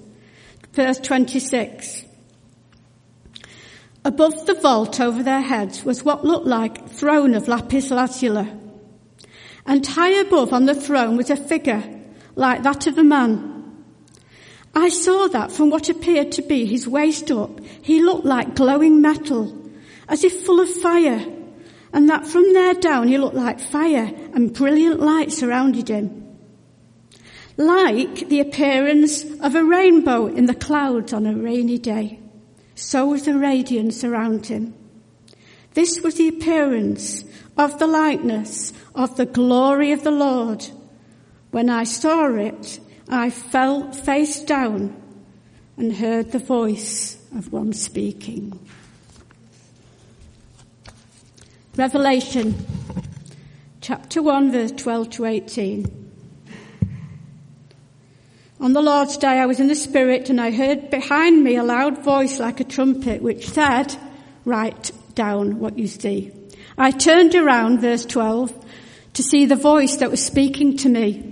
Verse 0.72 0.98
26. 0.98 2.02
Above 4.04 4.44
the 4.46 4.54
vault 4.54 4.98
over 4.98 5.22
their 5.22 5.42
heads 5.42 5.84
was 5.84 6.02
what 6.02 6.24
looked 6.24 6.48
like 6.48 6.78
a 6.78 6.88
throne 6.88 7.36
of 7.36 7.46
lapis 7.46 7.92
lazuli. 7.92 8.48
And 9.66 9.86
high 9.86 10.18
above 10.18 10.52
on 10.52 10.66
the 10.66 10.74
throne 10.74 11.16
was 11.16 11.30
a 11.30 11.36
figure 11.36 11.84
like 12.34 12.64
that 12.64 12.88
of 12.88 12.98
a 12.98 13.04
man. 13.04 13.59
I 14.74 14.88
saw 14.88 15.26
that 15.28 15.50
from 15.50 15.70
what 15.70 15.88
appeared 15.88 16.32
to 16.32 16.42
be 16.42 16.64
his 16.64 16.86
waist 16.86 17.30
up, 17.30 17.60
he 17.82 18.02
looked 18.02 18.24
like 18.24 18.54
glowing 18.54 19.00
metal, 19.00 19.56
as 20.08 20.22
if 20.22 20.44
full 20.44 20.60
of 20.60 20.70
fire, 20.70 21.26
and 21.92 22.08
that 22.08 22.26
from 22.26 22.52
there 22.52 22.74
down 22.74 23.08
he 23.08 23.18
looked 23.18 23.34
like 23.34 23.58
fire 23.58 24.12
and 24.32 24.52
brilliant 24.52 25.00
light 25.00 25.32
surrounded 25.32 25.88
him. 25.88 26.38
Like 27.56 28.28
the 28.28 28.40
appearance 28.40 29.24
of 29.40 29.54
a 29.54 29.64
rainbow 29.64 30.26
in 30.26 30.46
the 30.46 30.54
clouds 30.54 31.12
on 31.12 31.26
a 31.26 31.34
rainy 31.34 31.78
day, 31.78 32.20
so 32.74 33.06
was 33.06 33.24
the 33.24 33.36
radiance 33.36 34.04
around 34.04 34.46
him. 34.46 34.74
This 35.74 36.00
was 36.00 36.14
the 36.14 36.28
appearance 36.28 37.24
of 37.56 37.78
the 37.78 37.86
likeness 37.86 38.72
of 38.94 39.16
the 39.16 39.26
glory 39.26 39.92
of 39.92 40.04
the 40.04 40.10
Lord. 40.10 40.66
When 41.50 41.68
I 41.68 41.84
saw 41.84 42.26
it, 42.34 42.80
I 43.12 43.30
fell 43.30 43.90
face 43.90 44.40
down 44.40 44.94
and 45.76 45.92
heard 45.92 46.30
the 46.30 46.38
voice 46.38 47.20
of 47.36 47.52
one 47.52 47.72
speaking. 47.72 48.56
Revelation 51.76 52.54
chapter 53.80 54.22
1 54.22 54.52
verse 54.52 54.70
12 54.70 55.10
to 55.10 55.24
18. 55.24 56.12
On 58.60 58.72
the 58.74 58.82
Lord's 58.82 59.16
day 59.16 59.40
I 59.40 59.46
was 59.46 59.58
in 59.58 59.66
the 59.66 59.74
Spirit 59.74 60.30
and 60.30 60.40
I 60.40 60.52
heard 60.52 60.88
behind 60.90 61.42
me 61.42 61.56
a 61.56 61.64
loud 61.64 62.04
voice 62.04 62.38
like 62.38 62.60
a 62.60 62.64
trumpet 62.64 63.22
which 63.22 63.48
said, 63.48 63.96
write 64.44 64.92
down 65.16 65.58
what 65.58 65.76
you 65.76 65.88
see. 65.88 66.30
I 66.78 66.92
turned 66.92 67.34
around, 67.34 67.80
verse 67.80 68.06
12, 68.06 68.66
to 69.14 69.22
see 69.24 69.46
the 69.46 69.56
voice 69.56 69.96
that 69.96 70.12
was 70.12 70.24
speaking 70.24 70.76
to 70.78 70.88
me. 70.88 71.29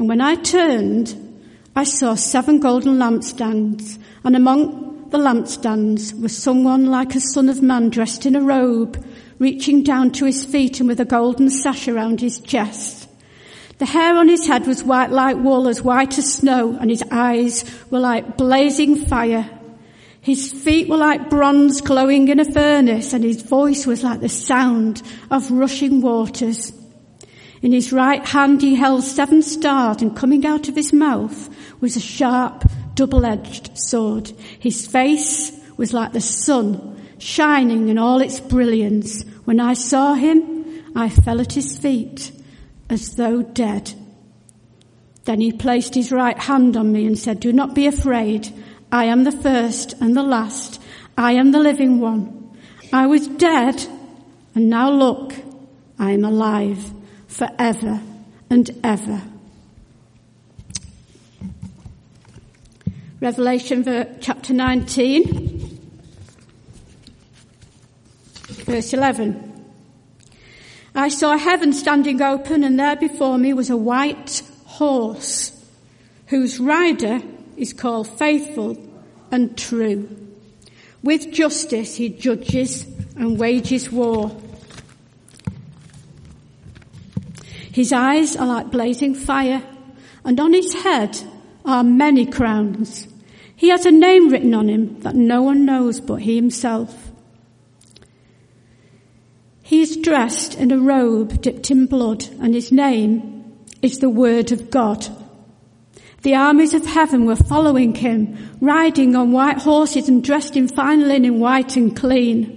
And 0.00 0.08
when 0.08 0.22
I 0.22 0.34
turned, 0.34 1.14
I 1.76 1.84
saw 1.84 2.14
seven 2.14 2.58
golden 2.58 2.96
lampstands, 2.96 3.98
and 4.24 4.34
among 4.34 5.10
the 5.10 5.18
lampstands 5.18 6.18
was 6.18 6.34
someone 6.34 6.86
like 6.86 7.14
a 7.14 7.20
son 7.20 7.50
of 7.50 7.60
man 7.60 7.90
dressed 7.90 8.24
in 8.24 8.34
a 8.34 8.40
robe, 8.40 9.04
reaching 9.38 9.82
down 9.82 10.12
to 10.12 10.24
his 10.24 10.42
feet 10.42 10.80
and 10.80 10.88
with 10.88 11.00
a 11.00 11.04
golden 11.04 11.50
sash 11.50 11.86
around 11.86 12.22
his 12.22 12.40
chest. 12.40 13.10
The 13.76 13.84
hair 13.84 14.16
on 14.16 14.30
his 14.30 14.46
head 14.46 14.66
was 14.66 14.82
white 14.82 15.10
like 15.10 15.36
wool, 15.36 15.68
as 15.68 15.82
white 15.82 16.16
as 16.16 16.32
snow, 16.32 16.78
and 16.80 16.88
his 16.88 17.04
eyes 17.10 17.70
were 17.90 18.00
like 18.00 18.38
blazing 18.38 19.04
fire. 19.04 19.50
His 20.22 20.50
feet 20.50 20.88
were 20.88 20.96
like 20.96 21.28
bronze 21.28 21.82
glowing 21.82 22.28
in 22.28 22.40
a 22.40 22.50
furnace, 22.50 23.12
and 23.12 23.22
his 23.22 23.42
voice 23.42 23.86
was 23.86 24.02
like 24.02 24.20
the 24.20 24.30
sound 24.30 25.02
of 25.30 25.50
rushing 25.50 26.00
waters. 26.00 26.72
In 27.62 27.72
his 27.72 27.92
right 27.92 28.26
hand 28.26 28.62
he 28.62 28.74
held 28.74 29.04
seven 29.04 29.42
stars 29.42 30.00
and 30.00 30.16
coming 30.16 30.46
out 30.46 30.68
of 30.68 30.76
his 30.76 30.92
mouth 30.92 31.48
was 31.80 31.96
a 31.96 32.00
sharp, 32.00 32.64
double-edged 32.94 33.78
sword. 33.78 34.32
His 34.58 34.86
face 34.86 35.52
was 35.76 35.92
like 35.92 36.12
the 36.12 36.22
sun, 36.22 36.98
shining 37.18 37.88
in 37.88 37.98
all 37.98 38.20
its 38.20 38.40
brilliance. 38.40 39.24
When 39.44 39.60
I 39.60 39.74
saw 39.74 40.14
him, 40.14 40.84
I 40.96 41.10
fell 41.10 41.40
at 41.40 41.52
his 41.52 41.78
feet 41.78 42.32
as 42.88 43.16
though 43.16 43.42
dead. 43.42 43.92
Then 45.24 45.40
he 45.40 45.52
placed 45.52 45.94
his 45.94 46.10
right 46.10 46.38
hand 46.38 46.78
on 46.78 46.90
me 46.92 47.06
and 47.06 47.18
said, 47.18 47.40
do 47.40 47.52
not 47.52 47.74
be 47.74 47.86
afraid. 47.86 48.48
I 48.90 49.04
am 49.04 49.24
the 49.24 49.32
first 49.32 49.92
and 50.00 50.16
the 50.16 50.22
last. 50.22 50.80
I 51.16 51.32
am 51.32 51.52
the 51.52 51.60
living 51.60 52.00
one. 52.00 52.56
I 52.90 53.06
was 53.06 53.28
dead 53.28 53.86
and 54.54 54.70
now 54.70 54.90
look, 54.90 55.34
I 55.98 56.12
am 56.12 56.24
alive 56.24 56.90
forever 57.30 58.00
and 58.50 58.70
ever. 58.82 59.22
Revelation 63.20 63.84
chapter 64.20 64.52
19, 64.52 65.78
verse 68.48 68.92
11. 68.92 69.46
I 70.94 71.08
saw 71.08 71.36
heaven 71.36 71.72
standing 71.72 72.20
open 72.20 72.64
and 72.64 72.78
there 72.78 72.96
before 72.96 73.38
me 73.38 73.52
was 73.52 73.70
a 73.70 73.76
white 73.76 74.42
horse 74.64 75.52
whose 76.26 76.58
rider 76.58 77.20
is 77.56 77.72
called 77.72 78.08
faithful 78.08 78.76
and 79.30 79.56
true. 79.56 80.08
With 81.02 81.30
justice 81.30 81.94
he 81.94 82.08
judges 82.08 82.86
and 83.16 83.38
wages 83.38 83.92
war. 83.92 84.36
His 87.72 87.92
eyes 87.92 88.36
are 88.36 88.46
like 88.46 88.70
blazing 88.70 89.14
fire, 89.14 89.62
and 90.24 90.40
on 90.40 90.52
his 90.52 90.74
head 90.74 91.20
are 91.64 91.84
many 91.84 92.26
crowns. 92.26 93.06
He 93.54 93.68
has 93.68 93.86
a 93.86 93.90
name 93.90 94.30
written 94.30 94.54
on 94.54 94.68
him 94.68 95.00
that 95.00 95.14
no 95.14 95.42
one 95.42 95.64
knows 95.64 96.00
but 96.00 96.22
he 96.22 96.34
himself. 96.36 97.10
He 99.62 99.82
is 99.82 99.96
dressed 99.96 100.56
in 100.56 100.72
a 100.72 100.78
robe 100.78 101.40
dipped 101.40 101.70
in 101.70 101.86
blood, 101.86 102.26
and 102.40 102.54
his 102.54 102.72
name 102.72 103.54
is 103.82 104.00
the 104.00 104.10
Word 104.10 104.50
of 104.50 104.70
God. 104.70 105.06
The 106.22 106.34
armies 106.34 106.74
of 106.74 106.84
heaven 106.84 107.24
were 107.24 107.36
following 107.36 107.94
him, 107.94 108.36
riding 108.60 109.14
on 109.14 109.30
white 109.30 109.58
horses 109.58 110.08
and 110.08 110.24
dressed 110.24 110.56
in 110.56 110.66
fine 110.66 111.06
linen, 111.06 111.38
white 111.38 111.76
and 111.76 111.96
clean. 111.96 112.56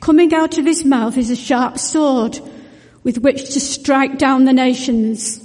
Coming 0.00 0.34
out 0.34 0.58
of 0.58 0.66
his 0.66 0.84
mouth 0.84 1.16
is 1.16 1.30
a 1.30 1.36
sharp 1.36 1.78
sword 1.78 2.40
with 3.04 3.18
which 3.18 3.52
to 3.52 3.60
strike 3.60 4.18
down 4.18 4.44
the 4.44 4.52
nations. 4.52 5.40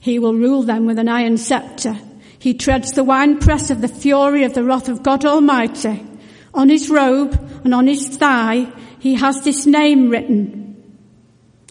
He 0.00 0.18
will 0.18 0.34
rule 0.34 0.62
them 0.62 0.86
with 0.86 0.98
an 0.98 1.08
iron 1.08 1.38
scepter. 1.38 1.98
He 2.38 2.54
treads 2.54 2.92
the 2.92 3.02
winepress 3.02 3.70
of 3.70 3.80
the 3.80 3.88
fury 3.88 4.44
of 4.44 4.54
the 4.54 4.62
wrath 4.62 4.88
of 4.88 5.02
God 5.02 5.24
Almighty. 5.24 6.06
On 6.54 6.68
his 6.68 6.88
robe 6.88 7.34
and 7.64 7.74
on 7.74 7.86
his 7.86 8.16
thigh, 8.16 8.70
he 9.00 9.14
has 9.14 9.42
this 9.42 9.66
name 9.66 10.10
written, 10.10 10.98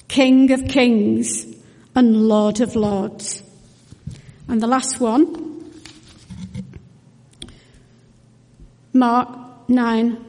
King 0.08 0.52
of 0.52 0.68
Kings 0.68 1.46
and 1.96 2.28
Lord 2.28 2.60
of 2.60 2.76
Lords. 2.76 3.44
And 4.48 4.62
the 4.62 4.68
last 4.68 5.00
one, 5.00 5.72
Mark 8.94 9.70
9, 9.70 10.27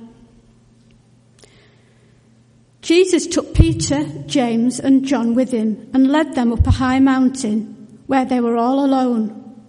Jesus 2.88 3.26
took 3.26 3.52
Peter, 3.52 4.06
James 4.24 4.80
and 4.80 5.04
John 5.04 5.34
with 5.34 5.50
him 5.50 5.90
and 5.92 6.10
led 6.10 6.34
them 6.34 6.54
up 6.54 6.66
a 6.66 6.70
high 6.70 7.00
mountain 7.00 8.00
where 8.06 8.24
they 8.24 8.40
were 8.40 8.56
all 8.56 8.82
alone. 8.82 9.62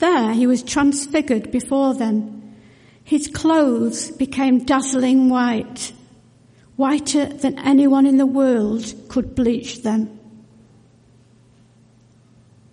There 0.00 0.32
he 0.32 0.48
was 0.48 0.64
transfigured 0.64 1.52
before 1.52 1.94
them. 1.94 2.56
His 3.04 3.28
clothes 3.28 4.10
became 4.10 4.64
dazzling 4.64 5.28
white, 5.28 5.92
whiter 6.74 7.26
than 7.26 7.56
anyone 7.60 8.04
in 8.04 8.16
the 8.16 8.26
world 8.26 8.94
could 9.08 9.36
bleach 9.36 9.84
them. 9.84 10.18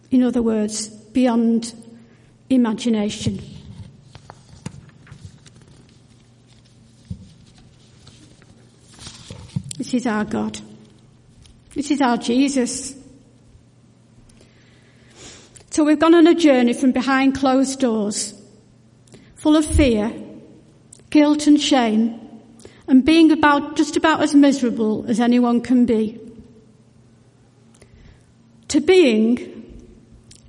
In 0.09 0.23
other 0.23 0.41
words, 0.41 0.87
beyond 0.87 1.71
imagination. 2.49 3.39
This 9.87 10.01
is 10.01 10.07
our 10.07 10.25
God. 10.25 10.59
This 11.73 11.91
is 11.91 12.01
our 12.01 12.17
Jesus. 12.17 12.93
So 15.69 15.85
we've 15.85 15.97
gone 15.97 16.13
on 16.13 16.27
a 16.27 16.35
journey 16.35 16.73
from 16.73 16.91
behind 16.91 17.35
closed 17.35 17.79
doors, 17.79 18.33
full 19.35 19.55
of 19.55 19.65
fear, 19.65 20.11
guilt 21.09 21.47
and 21.47 21.57
shame, 21.57 22.19
and 22.89 23.05
being 23.05 23.31
about, 23.31 23.77
just 23.77 23.95
about 23.95 24.21
as 24.21 24.35
miserable 24.35 25.05
as 25.07 25.21
anyone 25.21 25.61
can 25.61 25.85
be. 25.85 26.19
To 28.67 28.81
being 28.81 29.87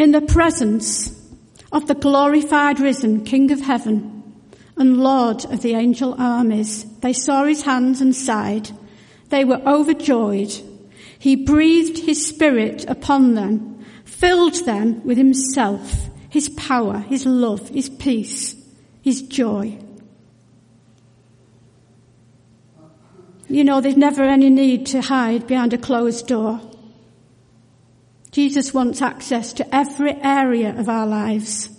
in 0.00 0.10
the 0.10 0.22
presence 0.22 1.16
of 1.70 1.86
the 1.86 1.94
glorified 1.94 2.80
risen 2.80 3.24
King 3.24 3.52
of 3.52 3.60
heaven 3.60 4.34
and 4.76 4.96
Lord 4.96 5.44
of 5.44 5.62
the 5.62 5.74
angel 5.74 6.16
armies. 6.18 6.86
They 7.02 7.12
saw 7.12 7.44
his 7.44 7.62
hands 7.62 8.00
and 8.00 8.16
side 8.16 8.72
they 9.28 9.44
were 9.44 9.60
overjoyed. 9.66 10.52
He 11.18 11.36
breathed 11.36 11.98
his 11.98 12.26
spirit 12.26 12.84
upon 12.88 13.34
them, 13.34 13.84
filled 14.04 14.64
them 14.64 15.04
with 15.04 15.18
himself, 15.18 16.08
his 16.30 16.48
power, 16.50 16.98
his 16.98 17.26
love, 17.26 17.68
his 17.70 17.88
peace, 17.88 18.54
his 19.02 19.22
joy. 19.22 19.78
You 23.48 23.64
know, 23.64 23.80
there's 23.80 23.96
never 23.96 24.24
any 24.24 24.50
need 24.50 24.86
to 24.88 25.00
hide 25.00 25.46
behind 25.46 25.72
a 25.72 25.78
closed 25.78 26.26
door. 26.26 26.60
Jesus 28.30 28.74
wants 28.74 29.00
access 29.00 29.54
to 29.54 29.74
every 29.74 30.12
area 30.22 30.78
of 30.78 30.88
our 30.88 31.06
lives. 31.06 31.70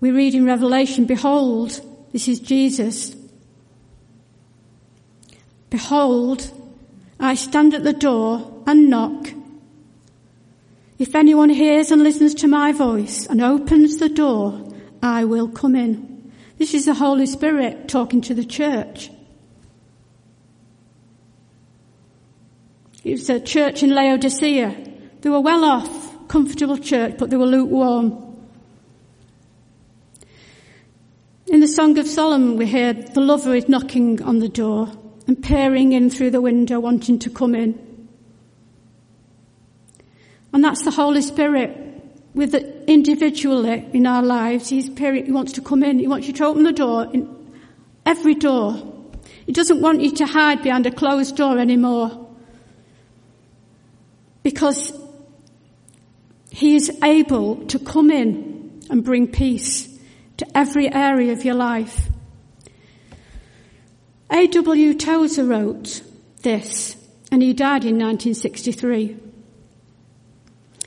We 0.00 0.10
read 0.10 0.34
in 0.34 0.44
Revelation, 0.44 1.06
behold, 1.06 1.80
this 2.12 2.28
is 2.28 2.40
Jesus. 2.40 3.14
Behold, 5.70 6.50
I 7.20 7.34
stand 7.34 7.74
at 7.74 7.84
the 7.84 7.92
door 7.92 8.62
and 8.66 8.88
knock. 8.88 9.28
If 10.98 11.14
anyone 11.14 11.50
hears 11.50 11.90
and 11.90 12.02
listens 12.02 12.34
to 12.36 12.48
my 12.48 12.72
voice 12.72 13.26
and 13.26 13.42
opens 13.42 13.98
the 13.98 14.08
door, 14.08 14.64
I 15.02 15.24
will 15.24 15.48
come 15.48 15.76
in. 15.76 16.32
This 16.58 16.74
is 16.74 16.86
the 16.86 16.94
Holy 16.94 17.26
Spirit 17.26 17.88
talking 17.88 18.20
to 18.22 18.34
the 18.34 18.44
church. 18.44 19.10
It 23.04 23.12
was 23.12 23.30
a 23.30 23.38
church 23.38 23.82
in 23.82 23.94
Laodicea. 23.94 24.74
They 25.20 25.30
were 25.30 25.40
well 25.40 25.64
off, 25.64 26.28
comfortable 26.28 26.78
church, 26.78 27.16
but 27.18 27.30
they 27.30 27.36
were 27.36 27.46
lukewarm. 27.46 28.24
In 31.46 31.60
the 31.60 31.68
Song 31.68 31.96
of 31.98 32.06
Solomon 32.06 32.56
we 32.56 32.66
hear 32.66 32.92
the 32.92 33.20
lover 33.20 33.54
is 33.54 33.68
knocking 33.68 34.22
on 34.22 34.40
the 34.40 34.48
door 34.48 34.92
and 35.28 35.42
peering 35.42 35.92
in 35.92 36.08
through 36.08 36.30
the 36.30 36.40
window 36.40 36.80
wanting 36.80 37.18
to 37.20 37.30
come 37.30 37.54
in. 37.54 38.08
And 40.52 40.64
that's 40.64 40.82
the 40.82 40.90
Holy 40.90 41.20
Spirit 41.20 41.84
with 42.34 42.52
the, 42.52 42.90
individually 42.90 43.86
in 43.92 44.06
our 44.06 44.22
lives. 44.22 44.70
He's 44.70 44.88
peering, 44.88 45.26
he 45.26 45.32
wants 45.32 45.52
to 45.52 45.60
come 45.60 45.82
in. 45.82 45.98
He 45.98 46.08
wants 46.08 46.26
you 46.26 46.32
to 46.32 46.46
open 46.46 46.62
the 46.62 46.72
door 46.72 47.06
in 47.12 47.28
every 48.06 48.34
door. 48.34 48.82
He 49.44 49.52
doesn't 49.52 49.80
want 49.80 50.00
you 50.00 50.12
to 50.16 50.26
hide 50.26 50.62
behind 50.62 50.86
a 50.86 50.90
closed 50.90 51.36
door 51.36 51.58
anymore. 51.58 52.26
Because 54.42 54.92
he 56.50 56.74
is 56.74 56.90
able 57.02 57.66
to 57.66 57.78
come 57.78 58.10
in 58.10 58.82
and 58.88 59.04
bring 59.04 59.28
peace 59.28 59.88
to 60.38 60.46
every 60.56 60.90
area 60.90 61.32
of 61.32 61.44
your 61.44 61.54
life. 61.54 62.08
A.W. 64.30 64.94
Tozer 64.94 65.44
wrote 65.44 66.02
this, 66.42 66.96
and 67.30 67.42
he 67.42 67.52
died 67.52 67.84
in 67.84 67.98
1963. 67.98 69.16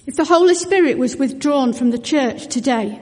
If 0.06 0.16
the 0.16 0.26
Holy 0.26 0.56
Spirit 0.56 0.98
was 0.98 1.16
withdrawn 1.16 1.74
from 1.74 1.92
the 1.92 2.00
church 2.00 2.48
today, 2.48 3.02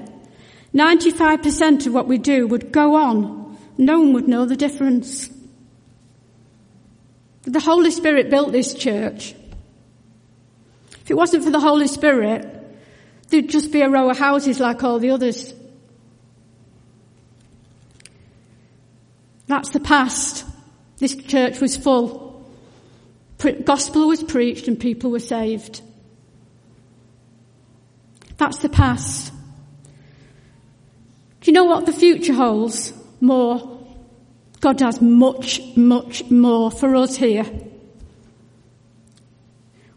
95% 0.73 1.88
of 1.88 1.93
what 1.93 2.08
we 2.08 2.17
do 2.17 2.47
would 2.47 2.71
go 2.71 2.95
on. 2.95 3.58
No 3.78 3.99
one 3.99 4.13
would 4.13 4.28
know 4.28 4.45
the 4.45 4.56
difference. 4.56 5.30
The 7.43 7.60
Holy 7.60 7.91
Spirit 7.91 8.30
built 8.30 8.52
this 8.52 8.73
church. 8.73 9.34
If 11.02 11.10
it 11.10 11.15
wasn't 11.15 11.43
for 11.43 11.49
the 11.49 11.60
Holy 11.60 11.88
Spirit, 11.88 12.45
there'd 13.30 13.49
just 13.49 13.71
be 13.71 13.82
a 13.82 13.89
row 13.89 14.10
of 14.10 14.17
houses 14.17 14.60
like 14.60 14.84
all 14.84 14.99
the 14.99 15.12
others. 15.12 15.54
That's 19.49 19.71
the 19.71 19.79
past. 19.79 20.45
This 20.99 21.15
church 21.15 21.59
was 21.59 21.75
full. 21.75 22.45
Gospel 23.63 24.07
was 24.07 24.21
preached 24.21 24.67
and 24.67 24.79
people 24.79 25.09
were 25.09 25.19
saved. 25.19 25.81
That's 28.38 28.57
the 28.57 28.69
past. 28.69 29.33
Do 31.41 31.49
you 31.49 31.53
know 31.53 31.65
what 31.65 31.88
the 31.88 31.91
future 31.91 32.33
holds? 32.33 32.93
More. 33.21 33.79
God 34.59 34.81
has 34.81 35.01
much, 35.01 35.59
much 35.75 36.29
more 36.29 36.69
for 36.69 36.95
us 36.95 37.15
here. 37.15 37.45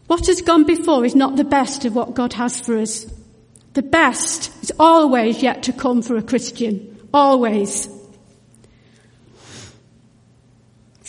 What 0.07 0.25
has 0.25 0.41
gone 0.41 0.63
before 0.63 1.05
is 1.05 1.13
not 1.13 1.35
the 1.35 1.43
best 1.43 1.85
of 1.85 1.93
what 1.95 2.15
God 2.15 2.33
has 2.33 2.59
for 2.59 2.75
us. 2.75 3.05
The 3.73 3.83
best 3.83 4.51
is 4.63 4.71
always 4.79 5.43
yet 5.43 5.61
to 5.63 5.73
come 5.73 6.01
for 6.01 6.17
a 6.17 6.23
Christian. 6.23 7.07
Always. 7.13 7.92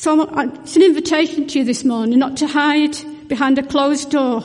So 0.04 0.20
it's 0.60 0.76
an 0.76 0.82
invitation 0.82 1.46
to 1.46 1.60
you 1.60 1.64
this 1.64 1.82
morning 1.82 2.18
not 2.18 2.36
to 2.36 2.46
hide 2.46 2.94
behind 3.26 3.58
a 3.58 3.62
closed 3.62 4.10
door, 4.10 4.42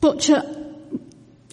but 0.00 0.20
to 0.20 0.76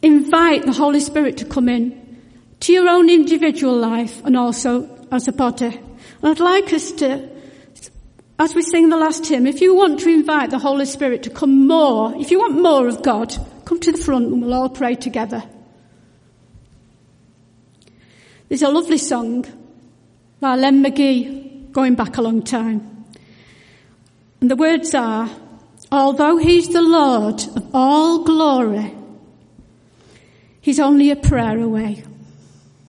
invite 0.03 0.67
the 0.67 0.73
Holy 0.73 0.99
Spirit 0.99 1.37
to 1.37 1.45
come 1.45 1.67
in 1.67 2.21
to 2.59 2.73
your 2.73 2.87
own 2.87 3.09
individual 3.09 3.75
life 3.75 4.23
and 4.23 4.37
also 4.37 4.87
as 5.11 5.27
a 5.27 5.31
body. 5.31 5.65
And 5.65 5.81
I'd 6.21 6.39
like 6.39 6.71
us 6.71 6.91
to, 6.91 7.27
as 8.37 8.53
we 8.53 8.61
sing 8.61 8.89
the 8.89 8.97
last 8.97 9.25
hymn, 9.25 9.47
if 9.47 9.61
you 9.61 9.73
want 9.73 10.01
to 10.01 10.09
invite 10.09 10.51
the 10.51 10.59
Holy 10.59 10.85
Spirit 10.85 11.23
to 11.23 11.31
come 11.31 11.67
more, 11.67 12.13
if 12.17 12.29
you 12.29 12.37
want 12.37 12.61
more 12.61 12.87
of 12.87 13.01
God, 13.01 13.35
come 13.65 13.79
to 13.79 13.91
the 13.91 13.97
front 13.97 14.31
and 14.31 14.43
we'll 14.43 14.53
all 14.53 14.69
pray 14.69 14.93
together. 14.93 15.43
There's 18.47 18.61
a 18.61 18.69
lovely 18.69 18.99
song 18.99 19.47
by 20.39 20.55
Len 20.55 20.81
Magee, 20.81 21.67
going 21.71 21.95
back 21.95 22.17
a 22.17 22.21
long 22.21 22.41
time. 22.41 23.05
And 24.39 24.51
the 24.51 24.55
words 24.55 24.93
are, 24.93 25.29
although 25.91 26.37
he's 26.37 26.69
the 26.69 26.81
Lord 26.81 27.41
of 27.55 27.73
all 27.73 28.23
glory, 28.23 28.93
he's 30.61 30.79
only 30.79 31.09
a 31.09 31.15
prayer 31.15 31.59
away. 31.59 32.03